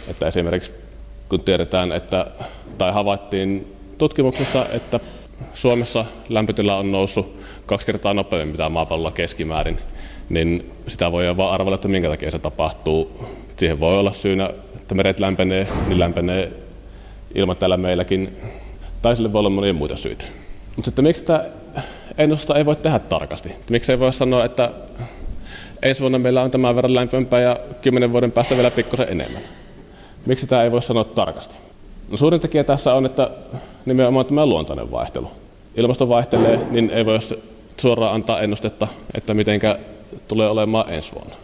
[0.08, 0.72] Että esimerkiksi
[1.30, 2.26] kun tiedetään, että,
[2.78, 5.00] tai havaittiin tutkimuksessa, että
[5.54, 9.80] Suomessa lämpötila on noussut kaksi kertaa nopeammin mitä maapallolla keskimäärin,
[10.30, 13.26] niin sitä voi vaan arvella, että minkä takia se tapahtuu.
[13.58, 16.52] Siihen voi olla syynä, että meret lämpenee, niin lämpenee
[17.36, 18.38] ilman täällä meilläkin,
[19.02, 20.26] tai sille voi olla monia muita syitä.
[20.76, 21.46] Mutta sitten miksi tätä
[22.18, 23.50] ennustusta ei voi tehdä tarkasti?
[23.70, 24.72] Miksi ei voi sanoa, että
[25.82, 29.42] ensi vuonna meillä on tämän verran lämpimämpää ja kymmenen vuoden päästä vielä pikkusen enemmän?
[30.26, 31.56] Miksi tämä ei voi sanoa tarkasti?
[32.12, 33.32] No, suurin tekijä tässä on, että
[33.86, 35.32] nimenomaan tämä luontainen vaihtelu.
[35.76, 37.20] Ilmasto vaihtelee, niin ei voi
[37.78, 39.80] suoraan antaa ennustetta, että mitenkä
[40.28, 41.36] tulee olemaan ensi vuonna.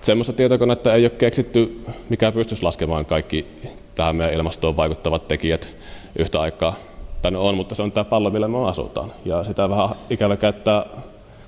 [0.00, 3.46] Semmoista tietokonetta ei ole keksitty, mikä pystyisi laskemaan kaikki
[3.94, 5.72] tähän meidän ilmastoon vaikuttavat tekijät
[6.18, 6.74] yhtä aikaa.
[7.22, 9.12] Tai no on, mutta se on tämä pallo, millä me asutaan.
[9.24, 10.86] Ja sitä vähän ikävä käyttää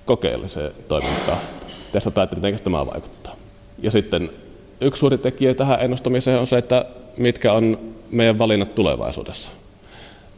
[0.05, 1.39] kokeelliseen toimintaan.
[1.93, 3.35] Testataan, että miten tämä vaikuttaa.
[3.83, 4.31] Ja sitten
[4.81, 6.85] yksi suuri tekijä tähän ennustamiseen on se, että
[7.17, 7.79] mitkä on
[8.11, 9.51] meidän valinnat tulevaisuudessa.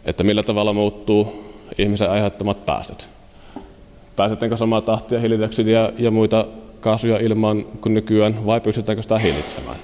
[0.04, 1.44] Että millä tavalla muuttuu
[1.78, 3.08] ihmisen aiheuttamat päästöt
[4.18, 6.46] pääsetäänkö samaa tahtia hiilidioksidia ja muita
[6.80, 9.76] kaasuja ilmaan kuin nykyään, vai pystytäänkö sitä hillitsemään?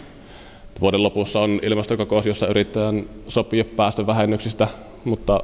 [0.81, 4.69] Vuoden lopussa on ilmastokokous, jossa yritetään sopia päästövähennyksistä,
[5.05, 5.41] mutta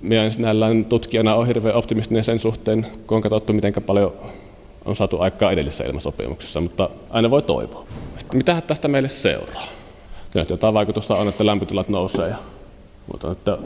[0.00, 4.12] minä sinällään tutkijana on hirveän optimistinen sen suhteen, kun on katsottu, miten paljon
[4.84, 7.86] on saatu aikaa edellisessä ilmasopimuksessa, mutta aina voi toivoa.
[8.18, 9.66] Sitten mitähän tästä meille seuraa?
[10.30, 12.28] Kyllä jotain vaikutusta on, että lämpötilat nousee.
[12.28, 12.36] Ja,
[13.12, 13.58] mutta että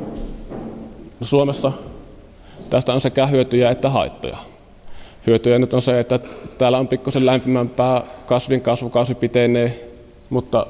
[1.23, 1.73] Suomessa
[2.71, 4.37] Tästä on sekä hyötyjä että haittoja.
[5.27, 6.21] Hyötyjä nyt on se, että
[6.59, 9.91] täällä on pikkusen lämpimämpää, kasvin kasvukausi pitenee,
[10.31, 10.67] mutta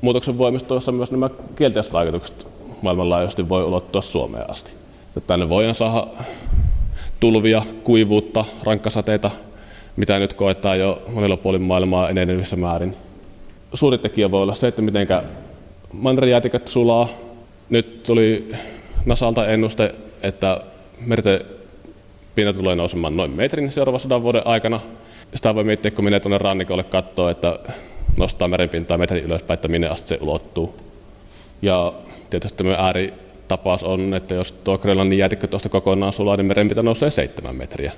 [0.00, 2.46] muutoksen voimistuessa myös nämä kielteiset vaikutukset
[2.82, 4.72] maailmanlaajuisesti voi ulottua Suomeen asti.
[5.26, 6.06] Tänne voidaan saada
[7.20, 9.30] tulvia, kuivuutta, rankkasateita,
[9.96, 12.96] mitä nyt koetaan jo monella puolin maailmaa enenevissä määrin.
[13.74, 15.08] Suuri tekijä voi olla se, että miten
[15.92, 17.08] mannerjäätiköt sulaa.
[17.70, 18.52] Nyt tuli
[19.06, 20.60] Nasalta ennuste että
[21.06, 21.40] merten
[22.34, 24.80] pinta tulee nousemaan noin metrin seuraavan sadan vuoden aikana.
[25.34, 27.58] Sitä voi miettiä, kun menee tuonne rannikolle katsoa, että
[28.16, 30.76] nostaa merenpintaa metrin ylöspäin, että minne asti se ulottuu.
[31.62, 31.92] Ja
[32.30, 37.10] tietysti tämä ääritapaus on, että jos tuo Grönlannin jäätikkö tuosta kokonaan sulaa, niin merenpinta nousee
[37.10, 37.92] seitsemän metriä.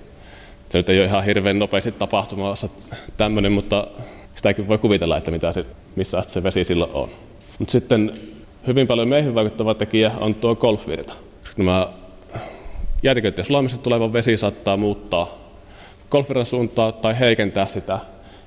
[0.68, 2.68] Se nyt ei ole ihan hirveän nopeasti tapahtumassa
[3.16, 3.86] tämmöinen, mutta
[4.36, 5.64] sitäkin voi kuvitella, että mitä se,
[5.96, 7.08] missä asti se vesi silloin on.
[7.58, 8.20] Mutta sitten
[8.66, 11.12] hyvin paljon meihin vaikuttava tekijä on tuo golfvirta.
[11.56, 11.88] Nämä
[13.02, 15.38] jäätiköiden sulamista tuleva vesi saattaa muuttaa
[16.10, 17.98] golfvirran suuntaa tai heikentää sitä,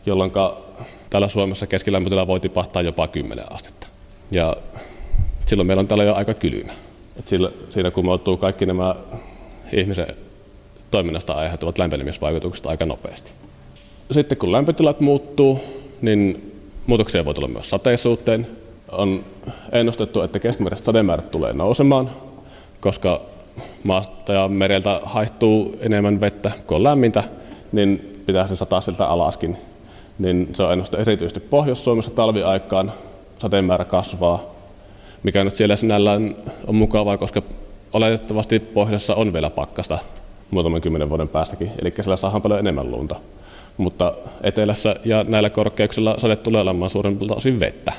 [0.05, 0.31] jolloin
[1.09, 3.87] täällä Suomessa keskilämpötila voi tipahtaa jopa 10 astetta.
[4.31, 4.57] Ja
[5.45, 6.71] silloin meillä on täällä jo aika kylmä.
[7.69, 8.95] Siinä kumoutuu kaikki nämä
[9.73, 10.07] ihmisen
[10.91, 13.31] toiminnasta aiheutuvat lämpenemisvaikutukset aika nopeasti.
[14.11, 15.59] Sitten kun lämpötilat muuttuu,
[16.01, 16.51] niin
[16.87, 18.47] muutoksia voi tulla myös sateisuuteen.
[18.91, 19.25] On
[19.71, 22.11] ennustettu, että keskimääräiset sademäärät tulee nousemaan,
[22.79, 23.21] koska
[23.83, 27.23] maasta ja mereltä haihtuu enemmän vettä kuin on lämmintä,
[27.71, 29.57] niin pitää sen sataa siltä alaskin.
[30.19, 32.91] Niin se on ennustettu erityisesti Pohjois-Suomessa talviaikaan,
[33.37, 34.43] sateen kasvaa,
[35.23, 36.35] mikä nyt siellä sinällään
[36.67, 37.41] on mukavaa, koska
[37.93, 39.99] oletettavasti pohjassa on vielä pakkasta
[40.51, 43.15] muutaman kymmenen vuoden päästäkin, eli siellä saadaan paljon enemmän lunta.
[43.77, 44.13] Mutta
[44.43, 47.93] etelässä ja näillä korkeuksilla sade tulee olemaan suurempilta osin vettä.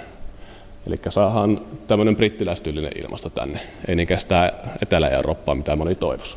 [0.86, 6.36] Eli saadaan tämmöinen brittiläistyylinen ilmasto tänne, ei niinkään sitä Etelä-Eurooppaa, mitä moni toivoisi.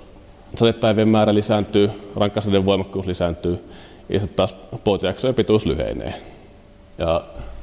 [0.55, 3.63] Sadepäivien määrä lisääntyy, rankkasaden voimakkuus lisääntyy,
[4.09, 6.13] ja sitten taas puotijaksojen pituus lyhenee.
[6.97, 7.21] Ja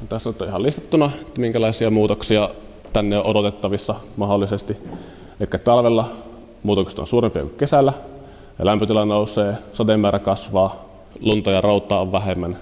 [0.09, 2.51] tässä on ihan listattuna, että minkälaisia muutoksia
[2.93, 4.77] tänne on odotettavissa mahdollisesti.
[5.41, 6.11] Eli talvella
[6.63, 7.93] muutokset on suurempia kuin kesällä,
[8.59, 10.85] ja lämpötila nousee, sademäärä kasvaa,
[11.21, 12.57] lunta ja routaa on vähemmän,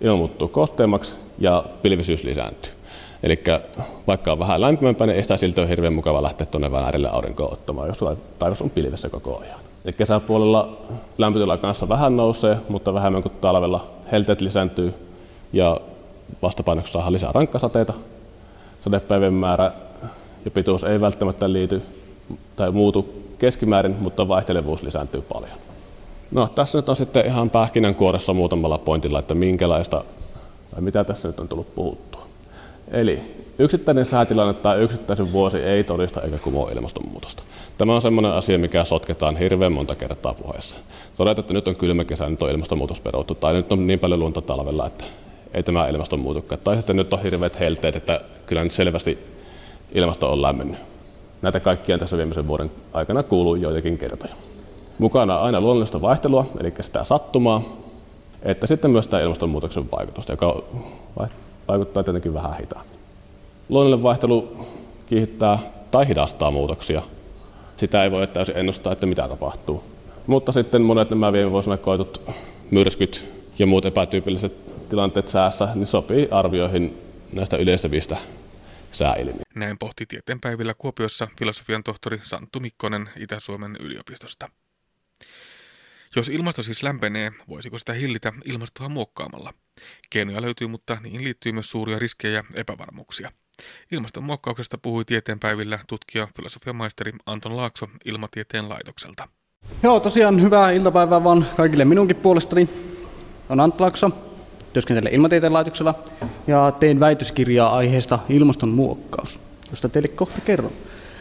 [0.00, 2.73] ilma muuttuu kosteammaksi ja pilvisyys lisääntyy.
[3.24, 3.42] Eli
[4.06, 7.52] vaikka on vähän lämpimämpää, niin ei sitä silti ole hirveän mukava lähteä tuonne Väärille aurinkoon
[7.52, 8.00] ottamaan, jos
[8.38, 9.60] taivas on pilvessä koko ajan.
[9.84, 10.76] Eli kesäpuolella
[11.18, 13.86] lämpötila kanssa vähän nousee, mutta vähemmän kuin talvella.
[14.12, 14.94] Helteet lisääntyy
[15.52, 15.80] ja
[16.42, 17.92] vastapainoksi saadaan lisää rankkasateita.
[18.80, 19.72] Sadepäivien määrä
[20.44, 21.82] ja pituus ei välttämättä liity
[22.56, 25.58] tai muutu keskimäärin, mutta vaihtelevuus lisääntyy paljon.
[26.30, 30.04] No, tässä nyt on sitten ihan pähkinänkuoressa muutamalla pointilla, että minkälaista
[30.70, 32.13] tai mitä tässä nyt on tullut puhuttua.
[32.94, 33.20] Eli
[33.58, 37.42] yksittäinen säätilanne tai yksittäisen vuosi ei todista eikä kumoa ilmastonmuutosta.
[37.78, 40.76] Tämä on sellainen asia, mikä sotketaan hirveän monta kertaa puheessa.
[41.16, 44.20] Todetaan, että nyt on kylmä kesä, nyt on ilmastonmuutos peruttu, tai nyt on niin paljon
[44.20, 45.04] lunta talvella, että
[45.54, 46.60] ei tämä ilmastonmuutokaan.
[46.64, 49.18] Tai sitten nyt on hirveät helteet, että kyllä nyt selvästi
[49.92, 50.78] ilmasto on lämmennyt.
[51.42, 54.34] Näitä kaikkia tässä viimeisen vuoden aikana kuuluu joitakin kertoja.
[54.98, 57.62] Mukana aina luonnollista vaihtelua, eli sitä sattumaa,
[58.42, 60.62] että sitten myös tämä ilmastonmuutoksen vaikutusta, joka
[61.68, 62.98] vaikuttaa tietenkin vähän hitaammin.
[63.68, 64.66] Luonnollinen vaihtelu
[65.06, 65.58] kiihdyttää
[65.90, 67.02] tai hidastaa muutoksia.
[67.76, 69.84] Sitä ei voi täysin ennustaa, että mitä tapahtuu.
[70.26, 72.30] Mutta sitten monet nämä viime vuosina koetut
[72.70, 73.26] myrskyt
[73.58, 76.98] ja muut epätyypilliset tilanteet säässä niin sopii arvioihin
[77.32, 78.16] näistä yleistävistä
[78.92, 79.44] sääilmiöistä.
[79.54, 84.48] Näin pohti tieteenpäivillä Kuopiossa filosofian tohtori Santtu Mikkonen Itä-Suomen yliopistosta.
[86.16, 89.52] Jos ilmasto siis lämpenee, voisiko sitä hillitä ilmastoa muokkaamalla?
[90.10, 93.32] Keinoja löytyy, mutta niihin liittyy myös suuria riskejä ja epävarmuuksia.
[93.92, 99.28] Ilmastonmuokkauksesta puhui tieteenpäivillä tutkija filosofian maisteri Anton Laakso Ilmatieteen laitokselta.
[99.82, 102.68] Joo, tosiaan hyvää iltapäivää vaan kaikille minunkin puolestani.
[103.48, 104.10] On Anton Laakso,
[104.72, 105.94] työskentelen Ilmatieteen laitoksella
[106.46, 110.72] ja tein väitöskirjaa aiheesta ilmastonmuokkaus, josta teille kohta kerron.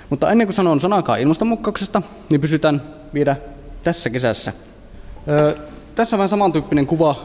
[0.09, 2.01] Mutta ennen kuin sanon sanakaan ilmastonmuokkauksesta,
[2.31, 2.81] niin pysytään
[3.13, 3.35] vielä
[3.83, 4.53] tässä kesässä
[5.27, 5.55] Öö,
[5.95, 7.15] tässä on vähän samantyyppinen kuva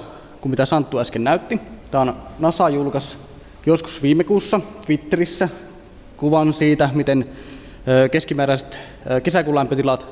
[0.41, 1.61] kuin mitä Santtu äsken näytti.
[1.91, 3.17] Tämä on NASA julkaisi
[3.67, 5.49] joskus viime kuussa Twitterissä
[6.17, 7.29] kuvan siitä, miten
[8.11, 8.81] keskimääräiset
[9.23, 10.07] kesäkuun lämpötilat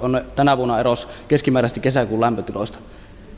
[0.00, 2.78] on tänä vuonna eros keskimääräisesti kesäkuun lämpötiloista.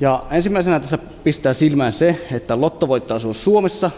[0.00, 3.90] Ja ensimmäisenä tässä pistää silmään se, että lottovoittoisuus Suomessa,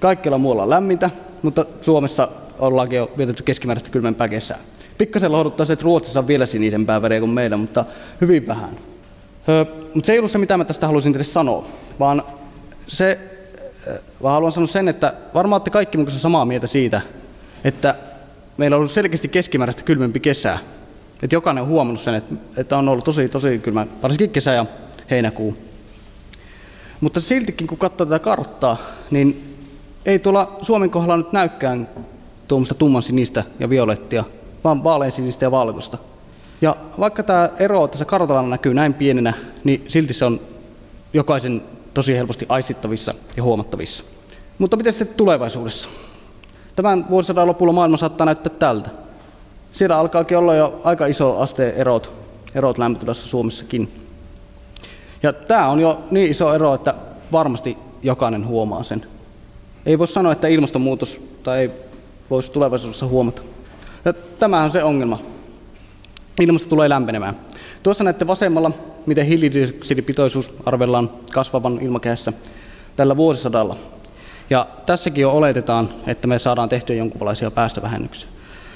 [0.00, 1.10] kaikkialla muualla lämmintä,
[1.42, 4.58] mutta Suomessa ollaankin jo vietetty keskimääräistä kylmempää kesää.
[4.98, 7.84] Pikkasen lohduttaa se, että Ruotsissa on vielä sinisempää väriä kuin meillä, mutta
[8.20, 8.78] hyvin vähän.
[9.48, 11.66] Öö, mutta se ei ollut se, mitä mä tästä halusin teille sanoa,
[12.00, 12.22] vaan
[12.86, 13.18] se,
[14.22, 17.00] vaan haluan sanoa sen, että varmaan olette kaikki mun samaa mieltä siitä,
[17.64, 17.94] että
[18.56, 20.58] meillä on ollut selkeästi keskimääräistä kylmempi kesää.
[21.22, 24.66] Että jokainen on huomannut sen, että, että on ollut tosi, tosi kylmä, varsinkin kesä ja
[25.10, 25.56] heinäkuu.
[27.00, 28.76] Mutta siltikin, kun katsoo tätä karttaa,
[29.10, 29.56] niin
[30.06, 31.88] ei tuolla Suomen kohdalla nyt näykään
[32.48, 34.24] tuommoista tumman sinistä ja violettia,
[34.64, 35.98] vaan vaaleansinistä ja valkoista.
[36.60, 40.40] Ja vaikka tämä ero tässä kartalla näkyy näin pienenä, niin silti se on
[41.12, 41.62] jokaisen
[41.94, 44.04] tosi helposti aistittavissa ja huomattavissa.
[44.58, 45.88] Mutta miten sitten tulevaisuudessa?
[46.76, 48.90] Tämän vuosisadan lopulla maailma saattaa näyttää tältä.
[49.72, 52.10] Siellä alkaakin olla jo aika iso asteen erot,
[52.54, 53.92] erot lämpötilassa Suomessakin.
[55.22, 56.94] Ja tämä on jo niin iso ero, että
[57.32, 59.06] varmasti jokainen huomaa sen.
[59.86, 61.70] Ei voi sanoa, että ilmastonmuutos tai ei
[62.30, 63.42] voisi tulevaisuudessa huomata.
[64.04, 65.18] Ja tämä on se ongelma.
[66.40, 67.40] Ilmasto tulee lämpenemään.
[67.82, 68.70] Tuossa näette vasemmalla,
[69.06, 72.32] miten hiilidioksidipitoisuus arvellaan kasvavan ilmakehässä
[72.96, 73.76] tällä vuosisadalla.
[74.50, 78.28] Ja tässäkin jo oletetaan, että me saadaan tehtyä jonkinlaisia päästövähennyksiä.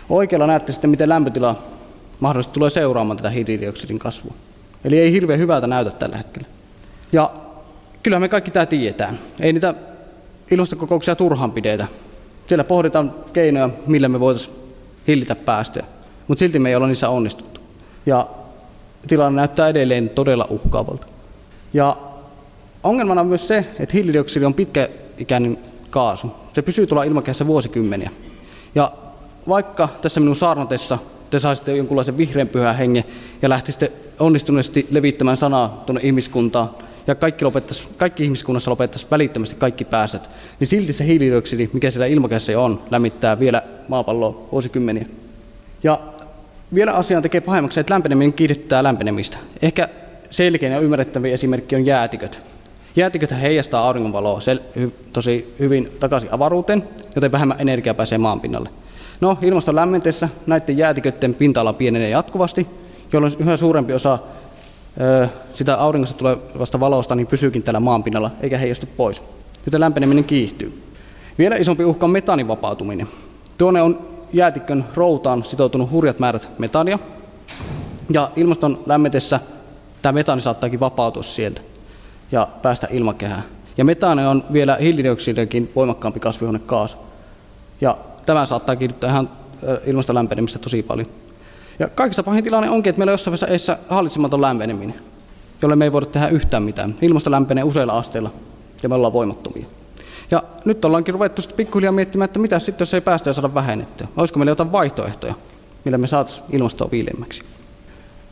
[0.09, 1.63] Oikealla näette sitten, miten lämpötila
[2.21, 4.35] mahdollisesti tulee seuraamaan tätä hiilidioksidin kasvua.
[4.85, 6.49] Eli ei hirveän hyvältä näytä tällä hetkellä.
[7.13, 7.31] Ja
[8.03, 9.19] kyllä me kaikki tämä tiedetään.
[9.41, 9.75] Ei niitä
[10.51, 11.87] ilmastokokouksia turhaan pidetä.
[12.47, 14.66] Siellä pohditaan keinoja, millä me voitaisiin
[15.09, 15.87] hillitä päästöjä,
[16.29, 17.61] mutta silti me ei olla niissä onnistuttu.
[18.07, 18.27] Ja
[19.07, 21.07] tilanne näyttää edelleen todella uhkaavalta.
[21.75, 21.97] Ja
[22.83, 25.59] ongelmana on myös se, että hiilidioksidi on pitkäikäinen
[25.91, 26.31] kaasu.
[26.53, 28.11] Se pysyy tuolla ilmakehässä vuosikymmeniä.
[28.75, 28.93] Ja
[29.49, 30.99] vaikka tässä minun saarnatessa
[31.31, 33.05] te saisitte jonkunlaisen vihreän pyhän hengen
[33.43, 36.71] ja lähtisitte onnistuneesti levittämään sanaa tuonne ihmiskuntaan,
[37.07, 42.07] ja kaikki, lopettaisi, kaikki ihmiskunnassa lopettaisi välittömästi kaikki päästöt, niin silti se hiilidioksidi, mikä siellä
[42.07, 45.07] ilmakehässä on, lämmittää vielä maapalloa vuosikymmeniä.
[45.83, 46.01] Ja
[46.75, 49.39] vielä asiaan tekee pahemmaksi, että lämpeneminen kiihdyttää lämpenemistä.
[49.63, 49.89] Ehkä
[50.31, 52.43] selkeä ja ymmärrettävä esimerkki on jäätiköt.
[52.97, 56.83] Jäätiköt heijastaa auringonvaloa sel- tosi hyvin takaisin avaruuteen,
[57.15, 58.69] joten vähemmän energiaa pääsee maan pinnalle.
[59.21, 62.67] No, ilmaston lämmentessä näiden jäätiköiden pinta-ala pienenee jatkuvasti,
[63.13, 64.19] jolloin yhä suurempi osa
[65.55, 69.23] sitä auringosta tulevasta valosta niin pysyykin täällä maan pinnalla, eikä heijastu pois.
[69.67, 70.83] Joten lämpeneminen kiihtyy.
[71.39, 73.09] Vielä isompi uhka on metaanin vapautuminen.
[73.59, 76.99] Tuonne on jäätikön routaan sitoutunut hurjat määrät metania,
[78.11, 79.41] ja ilmaston lämmetessä
[80.03, 81.61] tämä metaani saattaakin vapautua sieltä
[82.33, 83.45] ja päästä ilmakehään.
[83.77, 86.97] Ja metaani on vielä hiilidioksidiakin voimakkaampi kasvihuonekaasu.
[87.81, 89.31] Ja tämä saattaa kiihdyttää ihan
[89.87, 91.07] ilmaston lämpenemistä tosi paljon.
[91.79, 94.95] Ja kaikista pahin tilanne onkin, että meillä on jossain vaiheessa hallitsematon lämpeneminen,
[95.63, 96.95] jolle me ei voida tehdä yhtään mitään.
[97.03, 98.31] Ilmasto lämpenee useilla asteilla
[98.83, 99.67] ja me ollaan voimattomia.
[100.31, 104.07] Ja nyt ollaankin ruvettu sitten pikkuhiljaa miettimään, että mitä sitten, jos ei päästöjä saada vähennettyä.
[104.17, 105.35] Olisiko meillä jotain vaihtoehtoja,
[105.85, 107.43] millä me saataisiin ilmastoa viileämmäksi.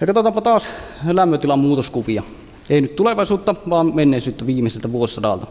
[0.01, 0.69] Ja katsotaanpa taas
[1.13, 2.23] lämmötilan muutoskuvia.
[2.71, 5.47] Ei nyt tulevaisuutta, vaan menneisyyttä viimeiseltä vuosisadalta.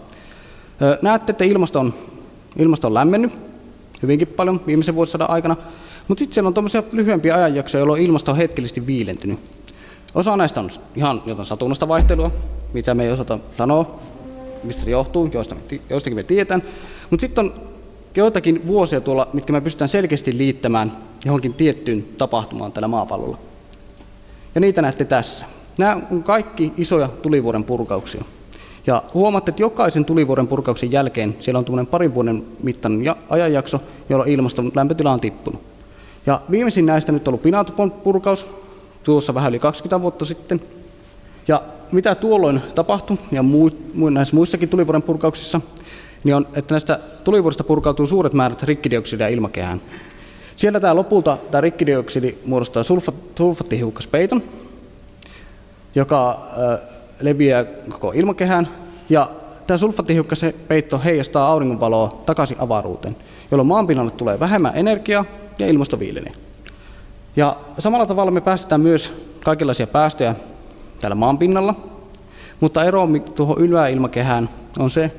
[1.01, 1.93] Näette, että ilmasto on,
[2.57, 3.33] ilmasto on lämmennyt
[4.01, 5.55] hyvinkin paljon viimeisen vuosisadan aikana,
[6.07, 9.39] mutta sitten siellä on tuommoisia lyhyempiä ajanjaksoja, jolloin ilmasto on hetkellisesti viilentynyt.
[10.15, 12.31] Osa näistä on ihan jotain satunnaista vaihtelua,
[12.73, 13.99] mitä me ei osata sanoa,
[14.63, 16.63] mistä se johtuu, joista me, joistakin me tiedetään.
[17.09, 17.53] Mutta sitten on
[18.15, 23.37] joitakin vuosia tuolla, mitkä me pystytään selkeästi liittämään johonkin tiettyyn tapahtumaan tällä maapallolla.
[24.55, 25.45] Ja niitä näette tässä.
[25.77, 28.23] Nämä on kaikki isoja tulivuoren purkauksia.
[28.87, 34.29] Ja huomaatte, että jokaisen tulivuoren purkauksen jälkeen siellä on tuommoinen parin vuoden mittainen ajanjakso, jolloin
[34.29, 35.72] ilmaston lämpötila on tippunut.
[36.25, 38.47] Ja viimeisin näistä nyt on ollut Pinatopon purkaus,
[39.03, 40.61] tuossa vähän yli 20 vuotta sitten.
[41.47, 43.71] Ja mitä tuolloin tapahtui, ja muu,
[44.11, 45.61] näissä muissakin tulivuoren purkauksissa,
[46.23, 49.81] niin on, että näistä tulivuorista purkautuu suuret määrät rikkidioksidia ilmakehään.
[50.55, 54.43] Siellä tämä lopulta tämä rikkidioksidi muodostaa sulfa, sulfattihiukkaspeiton,
[55.95, 56.79] joka äh,
[57.21, 58.67] leviää koko ilmakehään,
[59.09, 59.29] ja
[59.67, 63.15] tämä sulfattihiukkasen peitto heijastaa auringonvaloa takaisin avaruuteen,
[63.51, 65.25] jolloin maanpinnalle tulee vähemmän energiaa
[65.59, 66.33] ja ilmasto viilenee.
[67.35, 69.13] Ja samalla tavalla me päästetään myös
[69.43, 70.35] kaikenlaisia päästöjä
[71.01, 71.75] täällä maanpinnalla,
[72.59, 75.11] mutta ero tuohon yläilmakehään on se,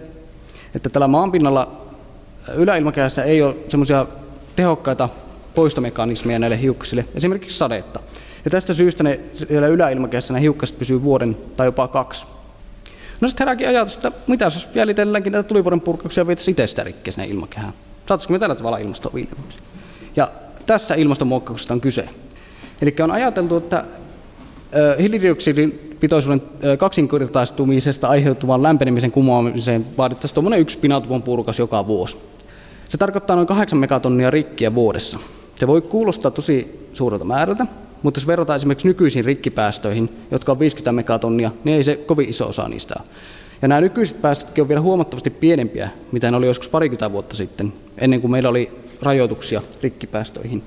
[0.74, 1.84] että tällä maanpinnalla
[2.54, 4.06] yläilmakehässä ei ole semmoisia
[4.56, 5.08] tehokkaita
[5.54, 8.00] poistomekanismeja näille hiukkasille, esimerkiksi sadetta.
[8.44, 12.26] Ja tästä syystä ne siellä yläilmakehässä ne hiukkaset pysyy vuoden tai jopa kaksi.
[13.20, 17.12] No sitten herääkin ajatus, että mitä jos jäljitelläänkin näitä tulivuoden purkauksia vietäisiin itse sitä rikkeä
[17.12, 17.72] sinne ilmakehään.
[18.06, 19.58] Saataisiko me tällä tavalla ilmastoa viileämmäksi?
[20.16, 20.30] Ja
[20.66, 22.08] tässä ilmastonmuokkauksesta on kyse.
[22.82, 23.84] Eli on ajateltu, että
[24.98, 26.42] hiilidioksidin pitoisuuden
[26.78, 32.16] kaksinkertaistumisesta aiheutuvan lämpenemisen kumoamiseen vaadittaisiin tuommoinen yksi pinatupon purkas joka vuosi.
[32.88, 35.18] Se tarkoittaa noin 8 megatonnia rikkiä vuodessa.
[35.56, 37.66] Se voi kuulostaa tosi suurelta määrältä,
[38.02, 42.48] mutta jos verrataan esimerkiksi nykyisiin rikkipäästöihin, jotka on 50 megatonnia, niin ei se kovin iso
[42.48, 43.08] osa niistä ole.
[43.62, 47.72] Ja nämä nykyiset päästötkin on vielä huomattavasti pienempiä, mitä ne oli joskus parikymmentä vuotta sitten,
[47.98, 50.62] ennen kuin meillä oli rajoituksia rikkipäästöihin.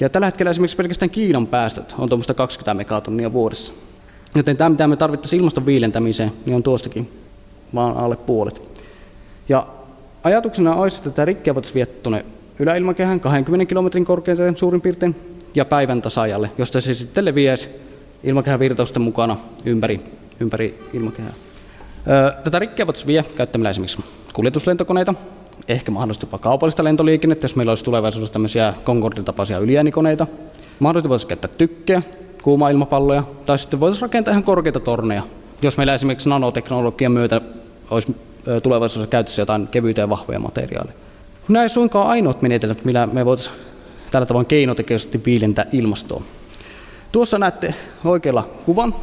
[0.00, 3.72] Ja tällä hetkellä esimerkiksi pelkästään Kiinan päästöt on tuommoista 20 megatonnia vuodessa.
[4.34, 7.10] Joten tämä, mitä me tarvittaisiin ilmaston viilentämiseen, niin on tuostakin
[7.74, 8.62] vaan alle puolet.
[9.48, 9.66] Ja
[10.24, 12.24] ajatuksena olisi, että tätä rikkiä voitaisiin viedä tuonne
[12.58, 15.16] yläilmakehän 20 kilometrin korkeuteen suurin piirtein
[15.54, 17.68] ja päivän tasajalle, josta se sitten leviäisi
[18.24, 20.00] ilmakehän virtausten mukana ympäri,
[20.40, 21.32] ympäri ilmakehää.
[22.44, 25.14] Tätä rikkiä voitaisiin viedä käyttämällä esimerkiksi kuljetuslentokoneita,
[25.68, 30.26] ehkä mahdollisesti jopa kaupallista lentoliikennettä, jos meillä olisi tulevaisuudessa tämmöisiä Concordin tapaisia yliäänikoneita.
[30.78, 32.02] Mahdollisesti voitaisiin käyttää tykkejä,
[32.42, 35.22] kuuma-ilmapalloja, tai sitten voitaisiin rakentaa ihan korkeita torneja,
[35.62, 37.40] jos meillä esimerkiksi nanoteknologian myötä
[37.90, 38.16] olisi
[38.62, 40.96] tulevaisuudessa käytössä jotain kevyitä ja vahvoja materiaaleja.
[41.48, 43.56] Nämä ei suinkaan ainoat menetelmät, millä me voitaisiin
[44.10, 46.22] tällä tavoin keinotekoisesti viilentää ilmastoa.
[47.12, 48.94] Tuossa näette oikealla kuvan,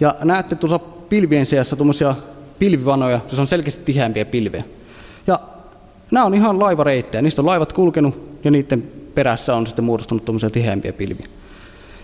[0.00, 2.14] ja näette tuossa pilvien seassa tuommoisia
[2.58, 4.62] pilvivanoja, se on selkeästi tiheämpiä pilvejä.
[5.26, 5.40] Ja
[6.14, 8.82] nämä on ihan laivareittejä, niistä on laivat kulkenut ja niiden
[9.14, 11.26] perässä on sitten muodostunut tuommoisia tiheämpiä pilviä.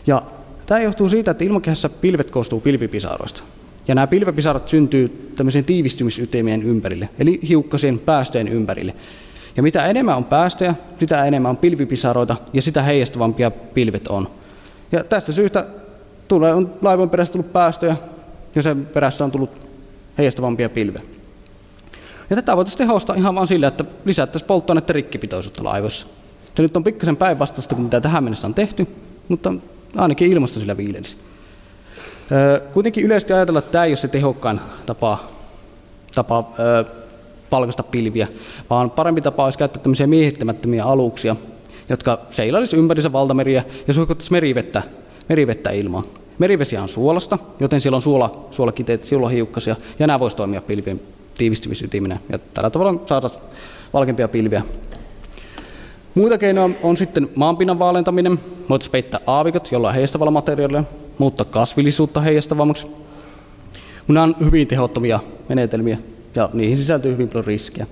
[0.07, 0.23] Ja
[0.67, 3.43] tämä johtuu siitä, että ilmakehässä pilvet koostuu pilvipisaroista.
[3.89, 8.95] Ja nämä pilvepisarat syntyy tämmöisen tiivistymisytimien ympärille, eli hiukkasien päästöjen ympärille.
[9.57, 14.29] Ja mitä enemmän on päästöjä, sitä enemmän on pilvipisaroita ja sitä heijastavampia pilvet on.
[14.93, 15.67] Ja tästä syystä
[16.29, 17.97] tulee, on laivan perässä tullut päästöjä
[18.55, 19.51] ja sen perässä on tullut
[20.19, 21.20] heijastavampia pilvejä.
[22.31, 26.07] Ja tätä voitaisiin tehostaa ihan vain sillä, että lisättäisiin polttoainetta rikkipitoisuutta laivoissa.
[26.55, 28.87] Se nyt on pikkasen päinvastaista kuin mitä tähän mennessä on tehty,
[29.29, 29.55] mutta
[29.97, 31.17] ainakin ilmasto sillä viilelisi.
[32.73, 35.19] Kuitenkin yleisesti ajatellaan, että tämä ei ole se tehokkain tapa,
[36.15, 36.51] tapa
[37.51, 38.29] palkasta pilviä,
[38.71, 41.37] vaan parempi tapa olisi käyttää tämmöisiä miehittämättömiä aluksia,
[41.89, 44.83] jotka seilaisi ympärissä valtameriä ja suihkuttaisi merivettä,
[45.29, 46.05] merivettä ilmaan.
[46.39, 51.01] Merivesiä on suolasta, joten siellä on suola, suolakiteitä, suolahiukkasia, ja nämä voisi toimia pilvien
[51.41, 52.19] tiivistymisytiminä.
[52.33, 53.31] Ja tällä tavalla saada
[53.93, 54.63] valkempia pilviä.
[56.15, 58.41] Muita keinoja on sitten maanpinnan vaalentaminen.
[58.69, 60.85] Voitaisiin peittää aavikot jollain heijastavalla materiaalilla,
[61.19, 62.87] muuttaa kasvillisuutta heijastavammaksi.
[64.09, 65.99] Nämä on hyvin tehottomia menetelmiä
[66.35, 67.87] ja niihin sisältyy hyvin paljon riskiä.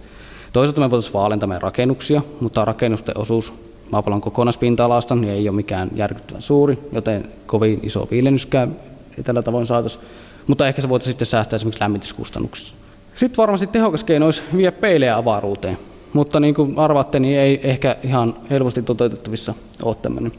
[0.53, 3.53] Toisaalta me voitaisiin vaalentaa rakennuksia, mutta rakennusten osuus
[3.91, 8.77] maapallon kokonaispinta-alasta niin ei ole mikään järkyttävän suuri, joten kovin iso viilennyskään
[9.19, 10.05] ei tällä tavoin saataisiin.
[10.47, 12.75] Mutta ehkä se voitaisiin sitten säästää esimerkiksi lämmityskustannuksissa.
[13.19, 15.79] Sitten varmasti tehokas keino olisi vie peilejä avaruuteen,
[16.13, 20.33] mutta niin kuin arvaatte, niin ei ehkä ihan helposti toteutettavissa ole tämmöinen.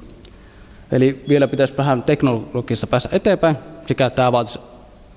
[0.92, 3.56] Eli vielä pitäisi vähän teknologiassa päästä eteenpäin,
[3.86, 4.60] sekä tämä vaatisi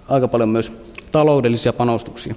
[0.09, 0.73] aika paljon myös
[1.13, 2.35] taloudellisia panostuksia.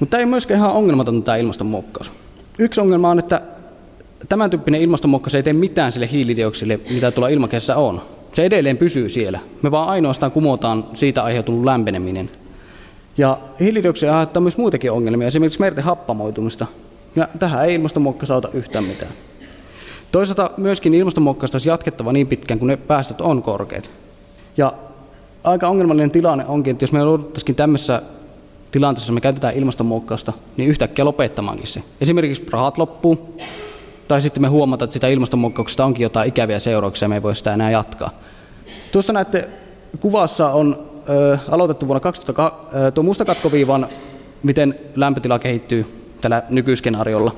[0.00, 2.12] Mutta tämä ei myöskään ihan ongelmaton tämä ilmastonmuokkaus.
[2.58, 3.42] Yksi ongelma on, että
[4.28, 8.02] tämän tyyppinen ilmastonmuokkaus ei tee mitään sille hiilidioksidille, mitä tuolla ilmakehässä on.
[8.32, 9.40] Se edelleen pysyy siellä.
[9.62, 12.30] Me vaan ainoastaan kumotaan siitä aiheutunut lämpeneminen.
[13.18, 16.66] Ja hiilidioksidi aiheuttaa myös muitakin ongelmia, esimerkiksi merten happamoitumista.
[17.16, 19.12] Ja tähän ei ilmastonmuokkaus auta yhtään mitään.
[20.12, 23.90] Toisaalta myöskin ilmastonmuokkausta olisi jatkettava niin pitkään, kun ne päästöt on korkeat.
[24.56, 24.72] Ja
[25.44, 28.02] aika ongelmallinen tilanne onkin, että jos me jouduttaisiin tämmöisessä
[28.70, 31.82] tilanteessa, me käytetään ilmastonmuokkausta, niin yhtäkkiä lopettamaankin se.
[32.00, 33.40] Esimerkiksi rahat loppuu,
[34.08, 37.54] tai sitten me huomataan, että sitä ilmastonmuokkauksesta onkin jotain ikäviä seurauksia, me ei voi sitä
[37.54, 38.10] enää jatkaa.
[38.92, 39.48] Tuossa näette
[40.00, 42.52] kuvassa on ö, aloitettu vuonna 2000
[42.86, 43.88] ö, tuo mustakatkoviivan,
[44.42, 45.86] miten lämpötila kehittyy
[46.20, 47.36] tällä nykyskenaariolla.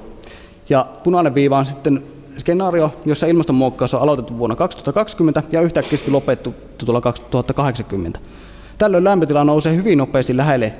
[0.69, 2.03] Ja punainen viiva on sitten
[2.39, 8.21] skenaario, jossa ilmastonmuokkaus on aloitettu vuonna 2020 ja yhtäkkiä lopettu tuolla 2080.
[8.79, 10.73] Tällöin lämpötila nousee hyvin nopeasti lähelle,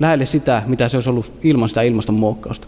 [0.00, 2.66] lähelle sitä, mitä se olisi ollut ilman sitä ilmastonmuokkausta.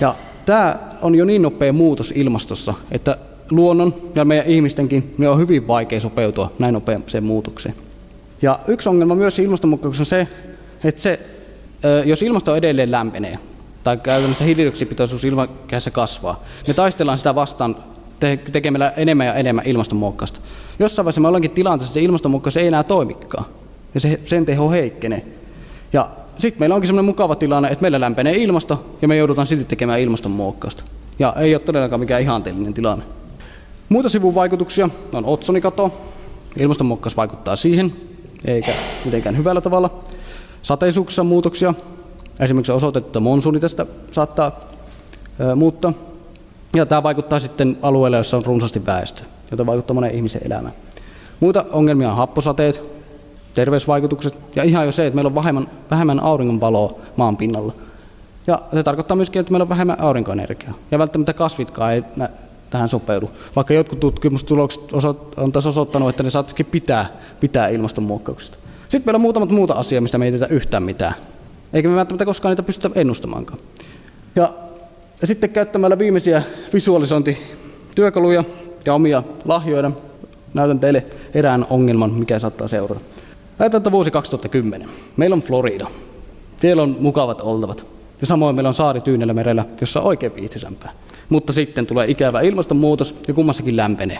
[0.00, 0.14] Ja
[0.46, 3.16] tämä on jo niin nopea muutos ilmastossa, että
[3.50, 7.74] luonnon ja meidän ihmistenkin ne on hyvin vaikea sopeutua näin nopeaseen muutokseen.
[8.42, 10.28] Ja yksi ongelma myös ilmastonmuokkauksessa on se,
[10.84, 11.20] että se,
[12.04, 13.34] jos ilmasto edelleen lämpenee,
[13.84, 16.44] tai käytännössä hiilidioksidipitoisuus ilmakehässä kasvaa.
[16.68, 17.76] Me taistellaan sitä vastaan
[18.20, 20.40] te- tekemällä enemmän ja enemmän ilmastonmuokkausta.
[20.78, 23.44] Jossain vaiheessa me ollaankin tilanteessa, että se ilmastonmuokkaus ei enää toimikaan,
[23.94, 25.24] ja se, sen teho heikkenee.
[25.92, 26.08] Ja
[26.38, 30.00] sitten meillä onkin semmoinen mukava tilanne, että meillä lämpenee ilmasto, ja me joudutaan sitten tekemään
[30.00, 30.84] ilmastonmuokkausta.
[31.18, 33.04] Ja ei ole todellakaan mikään ihanteellinen tilanne.
[33.88, 36.00] Muita sivuvaikutuksia on otsonikato.
[36.58, 37.92] Ilmastonmuokkaus vaikuttaa siihen,
[38.44, 38.72] eikä
[39.04, 40.02] mitenkään hyvällä tavalla.
[40.62, 41.74] Sateisuuksissa muutoksia,
[42.40, 44.60] Esimerkiksi osoitettu, että monsuuni tästä saattaa
[45.40, 45.92] ö, muuttaa.
[46.76, 50.74] Ja tämä vaikuttaa sitten alueelle, jossa on runsaasti väestö, jota vaikuttaa monen ihmisen elämään.
[51.40, 52.82] Muita ongelmia on happosateet,
[53.54, 57.72] terveysvaikutukset ja ihan jo se, että meillä on vähemmän, vähemmän auringonvaloa maan pinnalla.
[58.46, 60.74] Ja se tarkoittaa myöskin, että meillä on vähemmän aurinkoenergiaa.
[60.90, 62.02] Ja välttämättä kasvitkaan ei
[62.74, 63.30] tähän sopeudu.
[63.56, 64.82] Vaikka jotkut tutkimustulokset
[65.36, 67.06] on taas osoittanut, että ne saattaisikin pitää,
[67.40, 68.56] pitää ilmastonmuokkauksesta.
[68.88, 71.14] Sitten meillä on muutamat muuta asiaa, mistä me ei tehdä yhtään mitään
[71.74, 73.58] eikä me välttämättä koskaan niitä pystytä ennustamaankaan.
[74.36, 74.52] Ja,
[75.20, 78.44] ja sitten käyttämällä viimeisiä visualisointityökaluja
[78.86, 79.90] ja omia lahjoja
[80.54, 83.00] näytän teille erään ongelman, mikä saattaa seurata.
[83.58, 84.88] Ajatellaan, että vuosi 2010.
[85.16, 85.86] Meillä on Florida.
[86.60, 87.86] Siellä on mukavat oltavat.
[88.20, 90.92] Ja samoin meillä on saari Tyynellä merellä, jossa on oikein viihtyisempää.
[91.28, 94.18] Mutta sitten tulee ikävä ilmastonmuutos ja kummassakin lämpenee.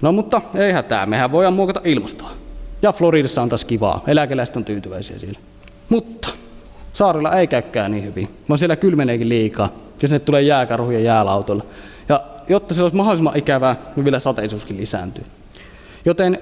[0.00, 2.30] No mutta ei hätää, mehän voidaan muokata ilmastoa.
[2.82, 5.38] Ja Floridassa on taas kivaa, eläkeläiset on tyytyväisiä siellä.
[5.88, 6.28] Mutta
[6.92, 9.68] Saarilla ei käykään niin hyvin, vaan siellä kylmeneekin liikaa,
[10.02, 11.64] ja sinne tulee jääkarhuja jäälautolla.
[12.08, 15.24] Ja jotta se olisi mahdollisimman ikävää, niin vielä sateisuuskin lisääntyy.
[16.04, 16.38] Joten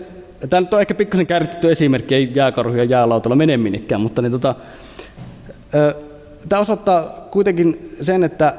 [0.51, 4.55] tämä nyt on ehkä pikkasen kärjistetty esimerkki, ei jääkarhuja jäälautolla mene minnekään, mutta niin tota,
[6.49, 8.55] tämä osoittaa kuitenkin sen, että,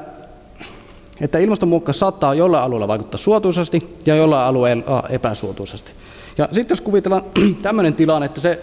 [1.20, 5.92] että ilmastonmuokkaus saattaa jollain alueella vaikuttaa suotuisasti ja jollain alueella epäsuotuisasti.
[6.38, 7.22] Ja sitten jos kuvitellaan
[7.62, 8.62] tämmöinen tilanne, että se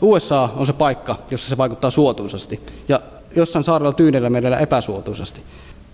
[0.00, 3.00] USA on se paikka, jossa se vaikuttaa suotuisasti, ja
[3.36, 5.40] jossain saarella Tyynellä merellä epäsuotuisasti.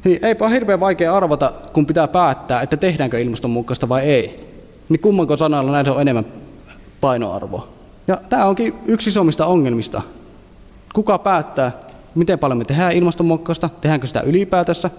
[0.05, 4.51] Niin eipä ole hirveän vaikea arvata, kun pitää päättää, että tehdäänkö ilmastonmuokkaista vai ei.
[4.89, 6.27] niin kummanko sanalla näitä on enemmän
[7.01, 7.69] painoarvoa.
[8.09, 10.03] Ja tämä onkin yksi isommista ongelmista.
[10.95, 11.73] Kuka päättää,
[12.15, 14.91] miten paljon me tehdään ilmastonmuokkausta, tehdäänkö sitä ylipäätänsä.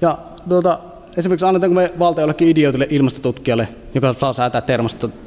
[0.00, 0.18] Ja
[0.48, 0.78] tuota,
[1.16, 4.62] esimerkiksi annetaanko me valta jollekin idiotille ilmastotutkijalle, joka saa säätää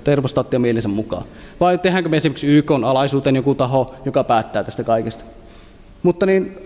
[0.03, 1.25] termostaattia mielensä mukaan.
[1.59, 5.23] Vai tehdäänkö me esimerkiksi YK alaisuuteen joku taho, joka päättää tästä kaikesta.
[6.03, 6.57] Mutta niin,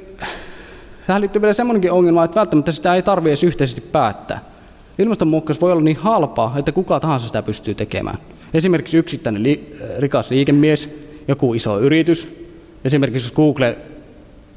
[1.07, 4.45] tähän liittyy vielä semmoinenkin ongelma, että välttämättä sitä ei tarvitse edes yhteisesti päättää.
[4.99, 8.17] Ilmastonmuokkaus voi olla niin halpaa, että kuka tahansa sitä pystyy tekemään.
[8.53, 10.89] Esimerkiksi yksittäinen li- rikas liikemies,
[11.27, 12.38] joku iso yritys.
[12.85, 13.77] Esimerkiksi jos Google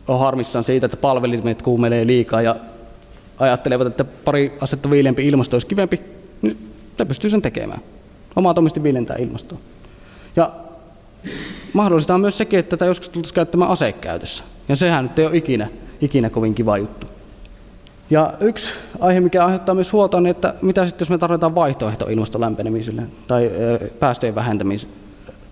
[0.08, 2.56] on harmissaan siitä, että palvelimet kuumelee liikaa ja
[3.38, 6.00] ajattelevat, että pari asetta viileämpi ilmasto olisi kivempi,
[6.42, 6.58] niin
[6.98, 7.80] se pystyy sen tekemään.
[8.36, 9.58] Omatoimisesti viilentää ilmastoa.
[10.36, 10.50] Ja
[11.72, 14.44] mahdollista on myös sekin, että tätä joskus tultaisiin käyttämään asekäytössä.
[14.68, 15.68] Ja sehän nyt ei ole ikinä,
[16.00, 17.06] ikinä kovin kiva juttu.
[18.10, 18.68] Ja yksi
[19.00, 23.02] aihe, mikä aiheuttaa myös huolta, on, että mitä sitten, jos me tarvitaan vaihtoehto ilmaston lämpenemiselle
[23.28, 23.50] tai
[24.00, 24.34] päästöjen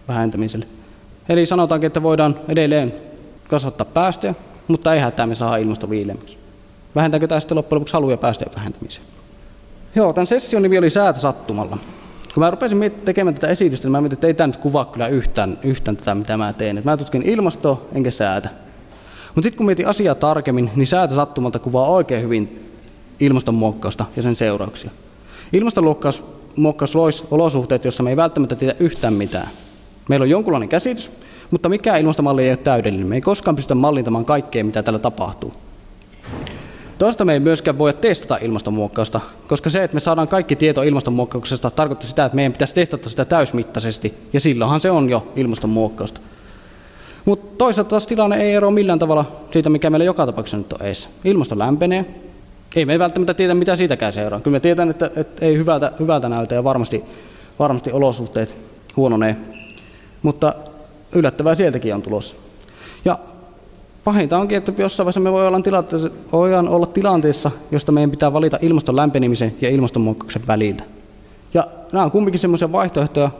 [0.08, 0.66] vähentämiselle.
[1.30, 2.94] Eli sanotaankin, että voidaan edelleen
[3.48, 4.34] kasvattaa päästöjä,
[4.68, 6.38] mutta ei hätää, me saa ilmasto viileämmäksi.
[6.94, 9.06] Vähentääkö tämä sitten loppujen lopuksi haluja päästöjen vähentämiseen?
[9.94, 11.78] Joo, tämän session nimi oli Säätä sattumalla.
[12.34, 15.08] Kun mä rupesin tekemään tätä esitystä, niin mä mietin, että ei tämä nyt kuvaa kyllä
[15.08, 16.78] yhtään, yhtään tätä, mitä mä teen.
[16.78, 18.48] Et mä tutkin ilmastoa enkä säätä.
[19.34, 22.72] Mutta sitten kun mietin asiaa tarkemmin, niin säätä sattumalta kuvaa oikein hyvin
[23.20, 24.90] ilmastonmuokkausta ja sen seurauksia.
[25.52, 29.48] Ilmastonmuokkaus loisi olosuhteet, joissa me ei välttämättä tiedä yhtään mitään.
[30.10, 31.10] Meillä on jonkunlainen käsitys,
[31.50, 33.06] mutta mikä ilmastomalli ei ole täydellinen.
[33.06, 35.52] Me ei koskaan pystytä mallintamaan kaikkea, mitä täällä tapahtuu.
[36.98, 41.70] Toista me ei myöskään voi testata ilmastonmuokkausta, koska se, että me saadaan kaikki tieto ilmastonmuokkauksesta,
[41.70, 46.20] tarkoittaa sitä, että meidän pitäisi testata sitä täysmittaisesti, ja silloinhan se on jo ilmastonmuokkausta.
[47.24, 50.86] Mutta toisaalta taas tilanne ei eroa millään tavalla siitä, mikä meillä joka tapauksessa nyt on
[50.86, 51.08] eessä.
[51.24, 52.04] Ilmasto lämpenee,
[52.76, 54.40] ei me välttämättä tiedä, mitä siitäkään seuraa.
[54.40, 57.04] Kyllä me tiedän, että, että ei hyvältä, hyvältä näytä ja varmasti,
[57.58, 58.56] varmasti olosuhteet
[58.96, 59.36] huononee,
[60.22, 60.54] mutta
[61.12, 62.34] yllättävää sieltäkin on tulossa.
[63.04, 63.18] Ja
[64.04, 65.84] pahinta onkin, että jossain vaiheessa me voidaan olla,
[66.32, 70.84] voidaan olla tilanteessa, josta meidän pitää valita ilmaston lämpenemisen ja ilmastonmuutoksen väliltä.
[71.54, 73.30] Ja nämä on kumminkin semmoisia vaihtoehtoja,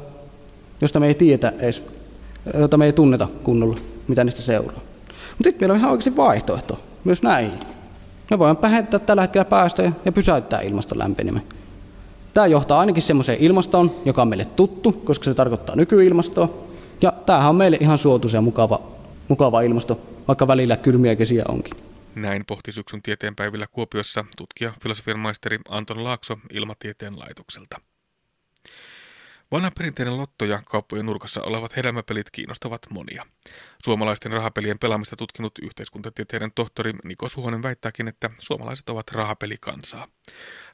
[0.81, 1.83] joista me ei tiedä edes,
[2.59, 3.77] joita me ei tunneta kunnolla,
[4.09, 4.81] mitä niistä seuraa.
[5.31, 7.53] Mutta sitten meillä on ihan oikeasti vaihtoehto myös näihin.
[8.31, 11.47] Me voidaan vähentää tällä hetkellä päästöjä ja pysäyttää ilmaston lämpeneminen.
[12.35, 16.49] Tämä johtaa ainakin semmoiseen ilmastoon, joka on meille tuttu, koska se tarkoittaa nykyilmastoa.
[17.03, 18.81] Ja tämähän on meille ihan suotuisa ja mukava,
[19.29, 21.75] mukava ilmasto, vaikka välillä kylmiä kesiä onkin.
[22.15, 27.81] Näin pohti syksyn tieteenpäivillä Kuopiossa tutkija filosofian maisteri Anton Laakso Ilmatieteen laitokselta.
[29.53, 33.27] Vanha perinteinen lotto ja kauppojen nurkassa olevat hedelmäpelit kiinnostavat monia.
[33.85, 40.09] Suomalaisten rahapelien pelaamista tutkinut yhteiskuntatieteiden tohtori Niko Suhonen väittääkin, että suomalaiset ovat rahapelikansaa.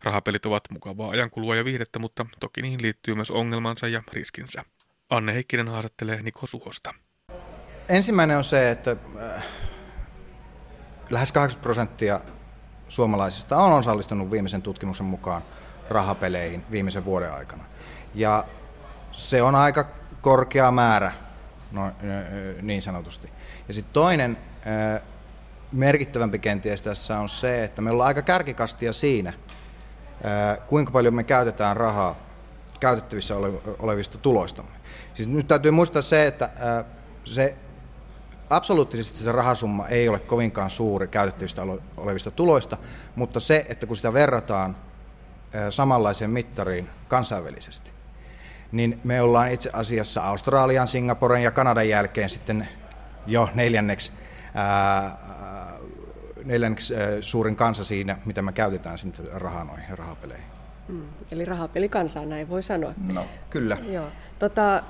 [0.03, 4.65] Rahapelit ovat mukavaa ajankulua ja viihdettä, mutta toki niihin liittyy myös ongelmansa ja riskinsä.
[5.11, 6.95] Anne Heikkinen haastattelee Niko Suhosta.
[7.89, 9.45] Ensimmäinen on se, että äh,
[11.11, 12.21] lähes 80 prosenttia
[12.89, 15.43] suomalaisista on osallistunut viimeisen tutkimuksen mukaan
[15.89, 17.65] rahapeleihin viimeisen vuoden aikana.
[18.15, 18.45] Ja
[19.13, 19.89] se on aika
[20.21, 21.13] korkea määrä
[21.73, 21.93] no,
[22.63, 23.33] niin sanotusti.
[23.69, 24.39] Ja sitten toinen
[25.73, 29.33] merkittävämpi kenties tässä on se, että me ollaan aika kärkikastia siinä,
[30.67, 32.26] kuinka paljon me käytetään rahaa
[32.79, 33.35] käytettävissä
[33.79, 34.73] olevista tuloistamme.
[35.15, 36.51] Siis nyt täytyy muistaa se, että
[37.25, 37.55] se
[38.51, 41.63] absoluuttisesti se rahasumma ei ole kovinkaan suuri käytettävistä
[41.97, 42.77] olevista tuloista,
[43.15, 44.77] mutta se, että kun sitä verrataan
[45.71, 47.91] samanlaiseen mittariin kansainvälisesti,
[48.73, 52.69] niin me ollaan itse asiassa Australian, Singaporen ja Kanadan jälkeen sitten
[53.27, 54.13] jo neljänneksi,
[54.55, 55.19] ää,
[56.45, 60.56] neljänneksi suurin kansa siinä, mitä me käytetään sitten rahaa noihin rahapeleihin.
[60.89, 62.95] Mm, eli rahapelikansaa, näin voi sanoa.
[63.15, 63.79] No, kyllä.
[63.89, 64.09] Joo.
[64.39, 64.83] Tota,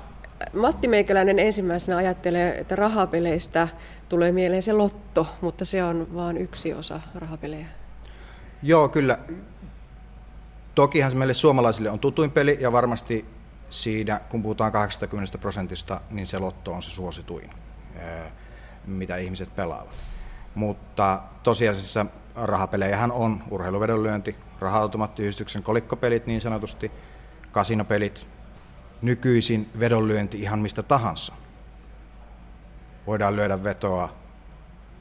[0.53, 3.67] Matti Meikäläinen ensimmäisenä ajattelee, että rahapeleistä
[4.09, 7.67] tulee mieleen se lotto, mutta se on vain yksi osa rahapelejä.
[8.63, 9.17] Joo, kyllä.
[10.75, 13.25] Tokihan se meille suomalaisille on tutuin peli ja varmasti
[13.69, 17.49] siinä, kun puhutaan 80 prosentista, niin se lotto on se suosituin,
[18.85, 19.95] mitä ihmiset pelaavat.
[20.57, 22.05] Mutta tosiasiassa
[22.35, 26.91] rahapelejähän on urheiluvedonlyönti, raha-automaattiyhdistyksen kolikkopelit niin sanotusti,
[27.51, 28.27] kasinopelit,
[29.01, 31.33] nykyisin vedonlyönti ihan mistä tahansa.
[33.07, 34.09] Voidaan lyödä vetoa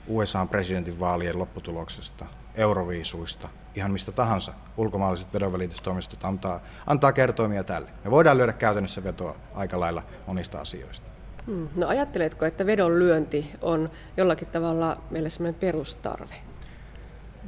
[0.06, 7.90] USA presidentin vaalien lopputuloksesta, euroviisuista, ihan mistä tahansa ulkomaalaiset vedonvälitystoimistot antaa, antaa kertoimia tälle.
[8.04, 11.15] Me voidaan lyödä käytännössä vetoa aika lailla monista asioista.
[11.46, 11.68] Hmm.
[11.76, 16.34] No ajatteletko, että vedon lyönti on jollakin tavalla meille sellainen perustarve?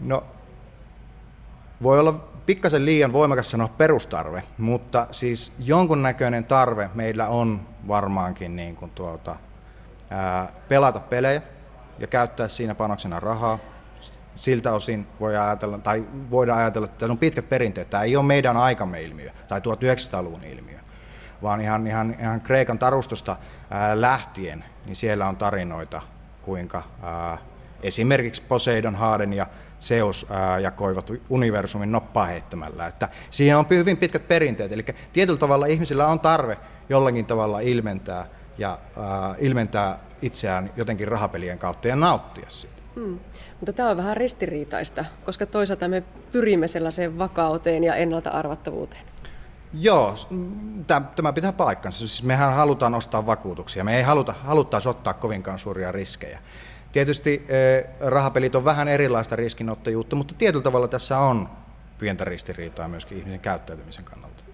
[0.00, 0.24] No,
[1.82, 8.76] voi olla pikkasen liian voimakas sanoa perustarve, mutta siis jonkunnäköinen tarve meillä on varmaankin niin
[8.76, 9.36] kuin tuota,
[10.10, 11.42] ää, pelata pelejä
[11.98, 13.58] ja käyttää siinä panoksena rahaa.
[14.34, 17.90] Siltä osin voi ajatella, tai voidaan ajatella, että on pitkät perinteet.
[17.90, 20.78] Tämä ei ole meidän aikamme ilmiö tai 1900-luvun ilmiö,
[21.42, 23.36] vaan ihan, ihan, ihan Kreikan tarustosta
[23.70, 26.02] ää, lähtien, niin siellä on tarinoita,
[26.42, 27.38] kuinka ää,
[27.82, 29.46] esimerkiksi Poseidon, Haaden ja
[29.80, 32.86] Zeus ää, jakoivat universumin noppaa heittämällä.
[32.86, 36.56] Että siinä on hyvin pitkät perinteet, eli tietyllä tavalla ihmisillä on tarve
[36.88, 38.26] jollakin tavalla ilmentää
[38.58, 42.78] ja ää, ilmentää itseään jotenkin rahapelien kautta ja nauttia siitä.
[42.94, 43.18] Hmm.
[43.60, 49.02] Mutta tämä on vähän ristiriitaista, koska toisaalta me pyrimme sellaiseen vakauteen ja ennalta arvattavuuteen.
[49.74, 50.14] Joo,
[51.16, 51.98] tämä pitää paikkansa.
[51.98, 53.84] Siis mehän halutaan ostaa vakuutuksia.
[53.84, 56.38] Me ei haluta, haluttaisi ottaa kovinkaan suuria riskejä.
[56.92, 57.46] Tietysti
[58.00, 61.48] rahapelit on vähän erilaista riskinottajuutta, mutta tietyllä tavalla tässä on
[61.98, 64.44] pientä ristiriitaa myöskin ihmisen käyttäytymisen kannalta.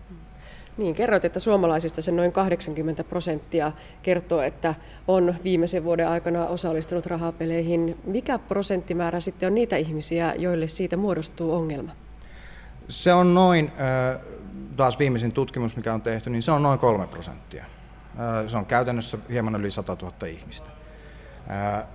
[0.76, 4.74] Niin, kerroit, että suomalaisista se noin 80 prosenttia kertoo, että
[5.08, 7.98] on viimeisen vuoden aikana osallistunut rahapeleihin.
[8.04, 11.92] Mikä prosenttimäärä sitten on niitä ihmisiä, joille siitä muodostuu ongelma?
[12.88, 13.72] Se on noin,
[14.76, 17.64] taas viimeisin tutkimus, mikä on tehty, niin se on noin kolme prosenttia.
[18.46, 20.70] Se on käytännössä hieman yli 100 000 ihmistä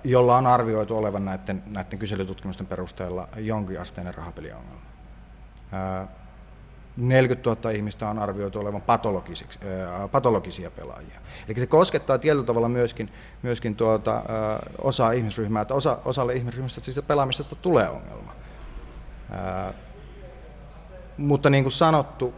[0.04, 4.82] jolla on arvioitu olevan näiden, näiden kyselytutkimusten perusteella jonkinasteinen rahapeliongelma.
[6.98, 8.82] 40 000 ihmistä on arvioitu olevan
[10.12, 11.20] patologisia pelaajia.
[11.48, 14.24] Eli se koskettaa tietyllä tavalla myöskin, myöskin tuota,
[14.82, 18.34] osaa ihmisryhmää, että osa, osalle ihmisryhmästä siitä pelaamisesta tulee ongelma.
[21.18, 22.34] Mutta niin kuin sanottu,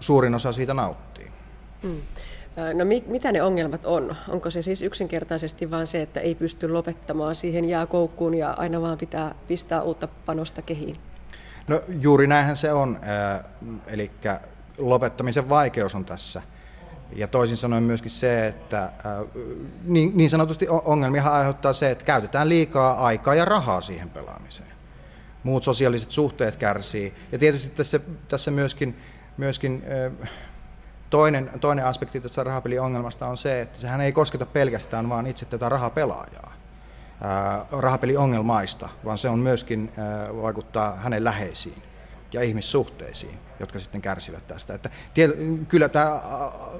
[0.00, 1.32] suurin osa siitä nauttii.
[1.82, 2.00] Mm.
[2.74, 4.16] No mitä ne ongelmat on?
[4.28, 8.98] Onko se siis yksinkertaisesti vain se, että ei pysty lopettamaan siihen jääkoukkuun ja aina vaan
[8.98, 10.96] pitää pistää uutta panosta kehiin?
[11.68, 13.00] No juuri näinhän se on.
[13.86, 14.10] Eli
[14.78, 16.42] lopettamisen vaikeus on tässä.
[17.12, 18.92] Ja toisin sanoen myöskin se, että
[19.84, 24.68] niin, niin sanotusti ongelmia aiheuttaa se, että käytetään liikaa aikaa ja rahaa siihen pelaamiseen.
[25.42, 27.14] Muut sosiaaliset suhteet kärsii.
[27.32, 28.96] Ja tietysti tässä, tässä myöskin,
[29.38, 29.84] myöskin
[31.10, 35.68] Toinen, toinen aspekti tässä rahapeliongelmasta on se, että sehän ei kosketa pelkästään vaan itse tätä
[35.68, 36.52] rahapelaajaa,
[37.70, 39.90] rahapeliongelmaista, vaan se on myöskin
[40.42, 41.82] vaikuttaa hänen läheisiin
[42.32, 44.74] ja ihmissuhteisiin, jotka sitten kärsivät tästä.
[44.74, 44.90] Että
[45.68, 46.20] kyllä tämä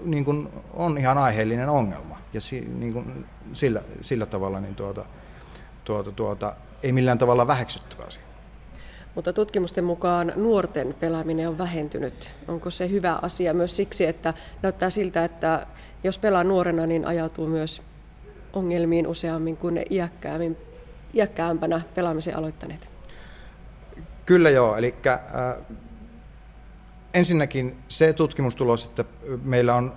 [0.04, 5.04] niin kuin, on ihan aiheellinen ongelma ja si, niin kuin, sillä, sillä tavalla niin tuota,
[5.84, 8.27] tuota, tuota, ei millään tavalla väheksyttävä asia.
[9.14, 12.34] Mutta tutkimusten mukaan nuorten pelaaminen on vähentynyt.
[12.48, 15.66] Onko se hyvä asia myös siksi, että näyttää siltä, että
[16.04, 17.82] jos pelaa nuorena, niin ajautuu myös
[18.52, 20.56] ongelmiin useammin kuin iäkkäämmin,
[21.14, 22.90] iäkkäämpänä pelaamisen aloittaneet?
[24.26, 25.20] Kyllä joo, eli äh,
[27.14, 29.04] ensinnäkin se tutkimustulos, että
[29.42, 29.94] meillä on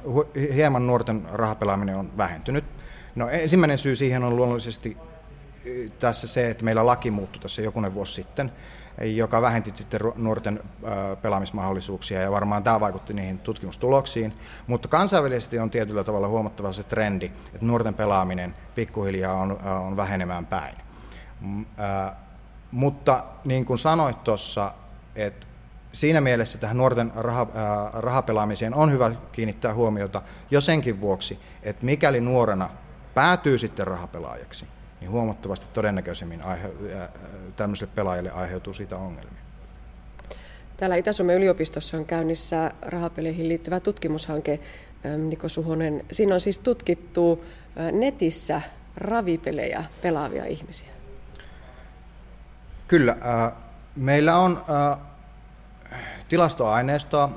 [0.55, 2.64] hieman nuorten rahapelaaminen on vähentynyt.
[3.16, 7.93] No ensimmäinen syy siihen on luonnollisesti äh, tässä se, että meillä laki muuttui tässä jokunen
[7.93, 8.51] vuosi sitten,
[9.01, 10.59] joka vähenti sitten nuorten
[11.21, 14.33] pelaamismahdollisuuksia ja varmaan tämä vaikutti niihin tutkimustuloksiin.
[14.67, 20.45] Mutta kansainvälisesti on tietyllä tavalla huomattava se trendi, että nuorten pelaaminen pikkuhiljaa on, on vähenemään
[20.45, 20.75] päin.
[22.71, 24.73] Mutta niin kuin sanoit tuossa,
[25.15, 25.47] että
[25.91, 27.47] siinä mielessä tähän nuorten rah,
[27.93, 30.21] rahapelaamiseen on hyvä kiinnittää huomiota
[30.51, 32.69] jo senkin vuoksi, että mikäli nuorena
[33.13, 34.67] päätyy sitten rahapelaajaksi,
[35.01, 36.73] niin huomattavasti todennäköisemmin aihe,
[37.55, 39.41] tämmöiselle pelaajalle aiheutuu siitä ongelmia.
[40.77, 44.59] Täällä Itä-Suomen yliopistossa on käynnissä rahapeleihin liittyvä tutkimushanke,
[45.17, 46.05] Niko Suhonen.
[46.11, 47.45] Siinä on siis tutkittu
[47.91, 48.61] netissä
[48.95, 50.89] ravipelejä pelaavia ihmisiä.
[52.87, 53.17] Kyllä.
[53.95, 54.61] Meillä on
[56.29, 57.29] tilastoaineistoa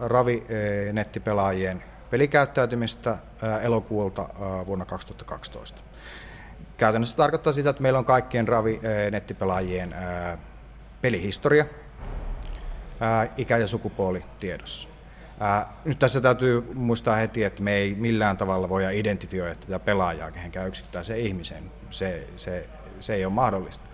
[0.00, 3.18] ravinettipelaajien pelikäyttäytymistä
[3.62, 4.28] elokuulta
[4.66, 5.83] vuonna 2012.
[6.76, 9.94] Käytännössä tarkoittaa sitä, että meillä on kaikkien ravi-nettipelaajien
[11.02, 11.64] pelihistoria,
[13.36, 14.88] ikä ja sukupuoli tiedossa.
[15.84, 20.68] Nyt tässä täytyy muistaa heti, että me ei millään tavalla voida identifioida tätä pelaajaa kehenkään
[20.68, 21.70] yksittäiseen ihmiseen.
[21.90, 22.66] Se, se,
[23.00, 23.84] se ei ole mahdollista.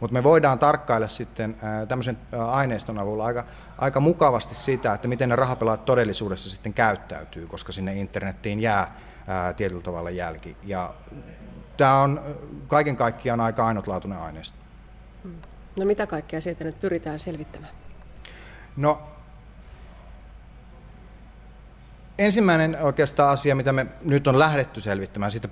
[0.00, 1.56] Mutta me voidaan tarkkailla sitten
[1.88, 3.44] tämmöisen aineiston avulla aika,
[3.78, 8.96] aika mukavasti sitä, että miten ne rahapelaajat todellisuudessa sitten käyttäytyy, koska sinne internettiin jää
[9.56, 10.56] tietyllä tavalla jälki.
[10.64, 10.94] Ja
[11.78, 12.20] tämä on
[12.66, 14.58] kaiken kaikkiaan aika ainutlaatuinen aineisto.
[15.76, 17.72] No mitä kaikkea sieltä nyt pyritään selvittämään?
[18.76, 19.02] No
[22.18, 25.48] ensimmäinen oikeastaan asia, mitä me nyt on lähdetty selvittämään, siitä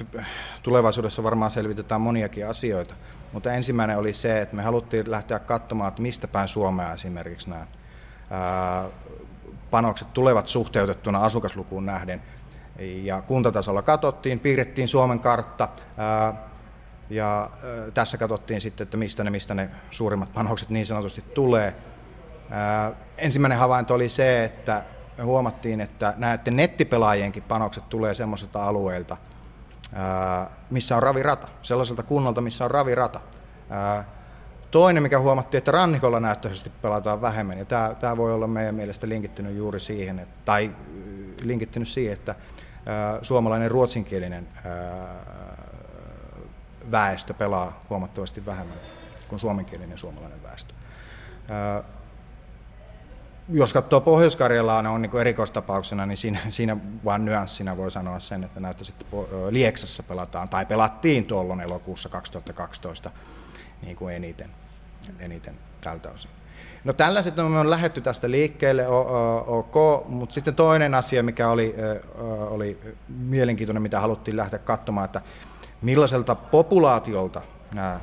[0.63, 2.95] tulevaisuudessa varmaan selvitetään moniakin asioita,
[3.33, 7.67] mutta ensimmäinen oli se, että me haluttiin lähteä katsomaan, että mistä päin Suomea esimerkiksi nämä
[9.71, 12.23] panokset tulevat suhteutettuna asukaslukuun nähden.
[12.79, 15.69] Ja kuntatasolla katsottiin, piirrettiin Suomen kartta,
[17.11, 17.51] ja
[17.95, 21.75] tässä katsottiin sitten, että mistä ne, mistä ne suurimmat panokset niin sanotusti tulee.
[23.19, 24.85] Ensimmäinen havainto oli se, että
[25.19, 29.17] me huomattiin, että näiden nettipelaajienkin panokset tulee semmoisilta alueilta,
[30.71, 33.21] missä on ravirata, sellaiselta kunnalta, missä on ravirata.
[34.71, 39.09] Toinen, mikä huomattiin, että rannikolla näyttöisesti pelataan vähemmän, ja tämä, tämä voi olla meidän mielestä
[39.09, 40.71] linkittynyt juuri siihen, että, tai
[41.43, 42.35] linkittynyt siihen, että
[43.23, 44.49] suomalainen ruotsinkielinen
[46.91, 48.79] väestö pelaa huomattavasti vähemmän
[49.29, 50.75] kuin suomenkielinen suomalainen väestö.
[53.49, 58.61] Jos katsoo Pohjois-Karjalaa, on niin erikoistapauksena, niin siinä, siinä vain nyanssina voi sanoa sen, että
[58.61, 59.17] näyttäisi, että
[59.51, 63.11] Lieksassa pelataan, tai pelattiin tuolloin elokuussa 2012
[63.83, 64.51] niin kuin eniten,
[65.19, 66.31] eniten tältä osin.
[66.87, 68.89] No tällaiset no, me on lähetty tästä liikkeelle,
[69.47, 69.75] ok,
[70.09, 71.75] mutta sitten toinen asia, mikä oli,
[72.51, 72.79] oli
[73.09, 75.21] mielenkiintoinen, mitä haluttiin lähteä katsomaan, että
[75.83, 77.43] millaiselta populaatiolta
[77.75, 78.01] nämä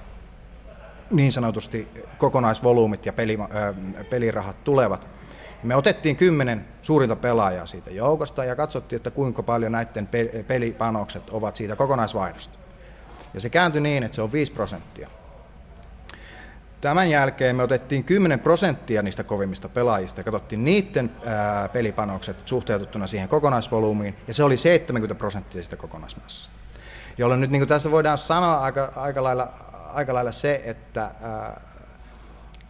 [1.12, 3.38] niin sanotusti kokonaisvolyymit ja peli,
[4.10, 5.08] pelirahat tulevat.
[5.64, 10.10] Me otettiin kymmenen suurinta pelaajaa siitä joukosta ja katsottiin, että kuinka paljon näiden
[10.48, 12.60] pelipanokset ovat siitä kokonaisvaihdosta.
[13.34, 15.10] Ja se kääntyi niin, että se on 5 prosenttia.
[16.84, 23.08] Tämän jälkeen me otettiin 10 prosenttia niistä kovimmista pelaajista ja katsottiin niiden ää, pelipanokset suhteutettuna
[23.08, 26.56] siihen kokonaisvolyymiin, ja se oli 70 prosenttia siitä kokonaismassasta.
[27.18, 29.52] Jolloin nyt niin kuin tässä voidaan sanoa aika, aika, lailla,
[29.94, 31.62] aika lailla se, että, ää,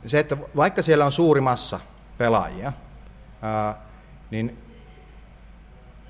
[0.05, 1.79] se, että vaikka siellä on suuri massa
[2.17, 2.73] pelaajia,
[3.41, 3.81] ää,
[4.31, 4.57] niin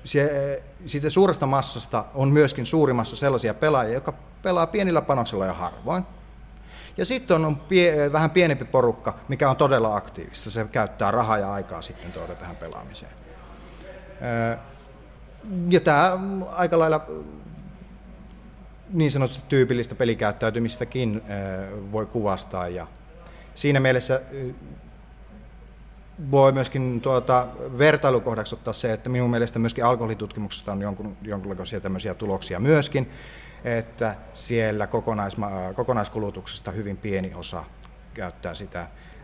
[0.04, 5.52] se, siitä suuresta massasta on myöskin suuri massa sellaisia pelaajia, jotka pelaa pienillä panoksilla ja
[5.52, 6.04] harvoin.
[6.96, 10.50] Ja sitten on pie, vähän pienempi porukka, mikä on todella aktiivista.
[10.50, 13.12] Se käyttää rahaa ja aikaa sitten tuota tähän pelaamiseen.
[15.68, 16.18] Ja tämä
[16.50, 17.06] aika lailla
[18.90, 21.22] niin sanotusti tyypillistä pelikäyttäytymistäkin
[21.92, 22.68] voi kuvastaa.
[22.68, 22.86] Ja
[23.54, 24.20] siinä mielessä
[26.30, 27.46] voi myöskin tuota,
[27.78, 33.10] vertailukohdaksi ottaa se, että minun mielestä myöskin alkoholitutkimuksesta on jonkun, jonkinlaisia tämmöisiä tuloksia myöskin,
[33.64, 37.64] että siellä kokonaisma- kkonaiskulutuksesta hyvin pieni osa
[38.14, 38.78] käyttää sitä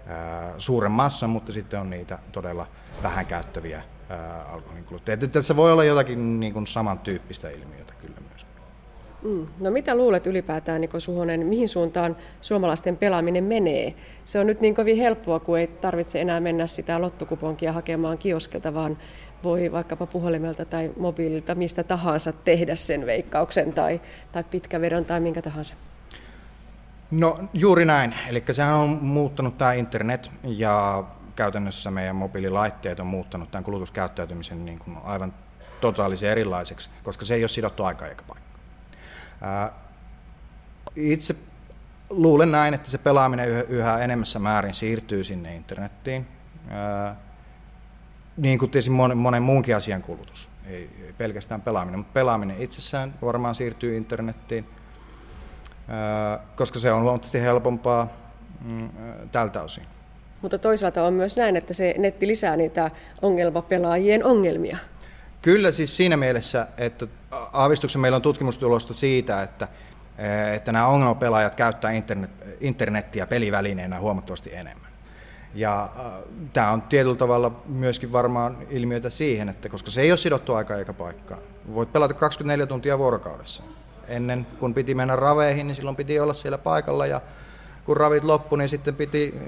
[0.06, 2.66] ää, suuren massan, mutta sitten on niitä todella
[3.02, 3.82] vähän käyttäviä
[4.48, 5.16] alkoholin kuluttajia.
[5.16, 7.99] Tässä voi olla jotakin niin kuin samantyyppistä ilmiötä.
[9.22, 9.46] Mm.
[9.60, 13.94] No mitä luulet ylipäätään, Niko Suhonen, mihin suuntaan suomalaisten pelaaminen menee?
[14.24, 18.74] Se on nyt niin kovin helppoa, kun ei tarvitse enää mennä sitä lottokuponkia hakemaan kioskelta,
[18.74, 18.98] vaan
[19.44, 24.00] voi vaikkapa puhelimelta tai mobiililta mistä tahansa tehdä sen veikkauksen tai,
[24.32, 25.74] tai pitkävedon tai minkä tahansa.
[27.10, 28.14] No juuri näin.
[28.28, 31.04] Eli sehän on muuttanut tämä internet ja
[31.36, 35.34] käytännössä meidän mobiililaitteet on muuttanut tämän kulutuskäyttäytymisen niin kuin aivan
[35.80, 38.49] totaalisen erilaiseksi, koska se ei ole sidottu aika eikä paikka.
[40.96, 41.36] Itse
[42.10, 46.26] luulen näin, että se pelaaminen yhä enemmässä määrin siirtyy sinne internettiin
[48.36, 53.54] niin kuin tietysti monen, monen muunkin asian kulutus, ei, pelkästään pelaaminen, mutta pelaaminen itsessään varmaan
[53.54, 54.66] siirtyy internettiin,
[56.56, 58.08] koska se on huomattavasti helpompaa
[58.64, 58.90] mm,
[59.32, 59.84] tältä osin.
[60.42, 62.90] Mutta toisaalta on myös näin, että se netti lisää niitä
[63.22, 64.76] ongelmapelaajien ongelmia.
[65.42, 67.06] Kyllä siis siinä mielessä, että
[67.52, 69.68] aavistuksen meillä on tutkimustulosta siitä, että,
[70.54, 72.30] että nämä ongelmapelaajat käyttää internet,
[72.60, 74.90] internettiä pelivälineenä huomattavasti enemmän.
[75.54, 76.12] Ja äh,
[76.52, 80.76] tämä on tietyllä tavalla myöskin varmaan ilmiötä siihen, että koska se ei ole sidottu aika
[80.76, 81.38] eikä paikkaa.
[81.74, 83.62] Voit pelata 24 tuntia vuorokaudessa.
[84.08, 87.20] Ennen kun piti mennä raveihin, niin silloin piti olla siellä paikalla ja
[87.84, 89.42] kun ravit loppu, niin sitten piti äh,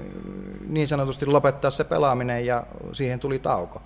[0.67, 2.63] niin sanotusti lopettaa se pelaaminen ja
[2.93, 3.81] siihen tuli tauko.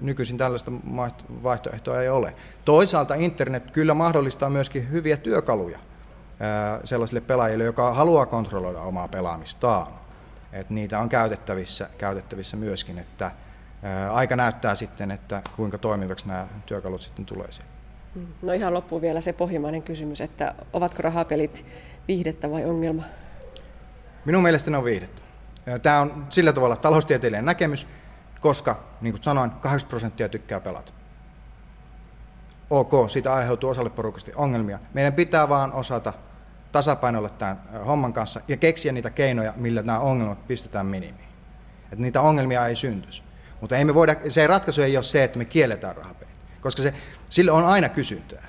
[0.00, 0.72] Nykyisin tällaista
[1.42, 2.34] vaihtoehtoa ei ole.
[2.64, 5.78] Toisaalta internet kyllä mahdollistaa myöskin hyviä työkaluja
[6.84, 9.86] sellaisille pelaajille, joka haluaa kontrolloida omaa pelaamistaan
[10.52, 13.30] että niitä on käytettävissä, käytettävissä myöskin, että
[14.10, 17.72] aika näyttää sitten, että kuinka toimivaksi nämä työkalut sitten tulee siihen.
[18.14, 18.26] Mm.
[18.42, 21.66] No ihan loppuun vielä se pohjimainen kysymys, että ovatko rahapelit
[22.08, 23.02] viihdettä vai ongelma?
[24.24, 25.22] Minun mielestäni ne on viihdettä.
[25.82, 27.86] Tämä on sillä tavalla taloustieteellinen näkemys,
[28.42, 30.92] koska, niin kuin sanoin, 80 prosenttia tykkää pelata.
[32.70, 34.78] Ok, siitä aiheutuu osalle porukasta ongelmia.
[34.94, 36.12] Meidän pitää vaan osata
[36.72, 41.28] tasapainoilla tämän homman kanssa ja keksiä niitä keinoja, millä nämä ongelmat pistetään minimiin.
[41.84, 43.22] Että niitä ongelmia ei syntyisi.
[43.60, 46.94] Mutta ei me voida, se ratkaisu ei ole se, että me kielletään rahapelit, koska se,
[47.28, 48.48] sille on aina kysyntää.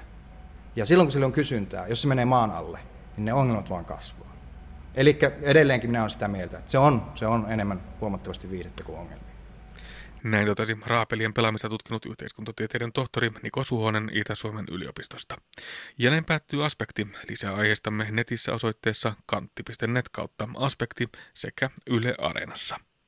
[0.75, 2.79] Ja silloin kun sille on kysyntää, jos se menee maan alle,
[3.17, 4.33] niin ne ongelmat vaan kasvaa.
[4.95, 8.99] Eli edelleenkin minä olen sitä mieltä, että se on, se on enemmän huomattavasti viihdettä kuin
[8.99, 9.32] ongelmia.
[10.23, 15.35] Näin totesi rahapelien pelaamista tutkinut yhteiskuntatieteiden tohtori Niko Suhonen Itä-Suomen yliopistosta.
[15.97, 17.07] Ja näin päättyy aspekti.
[17.29, 22.79] Lisää aiheistamme netissä osoitteessa kantti.net kautta aspekti sekä Yle Areenassa.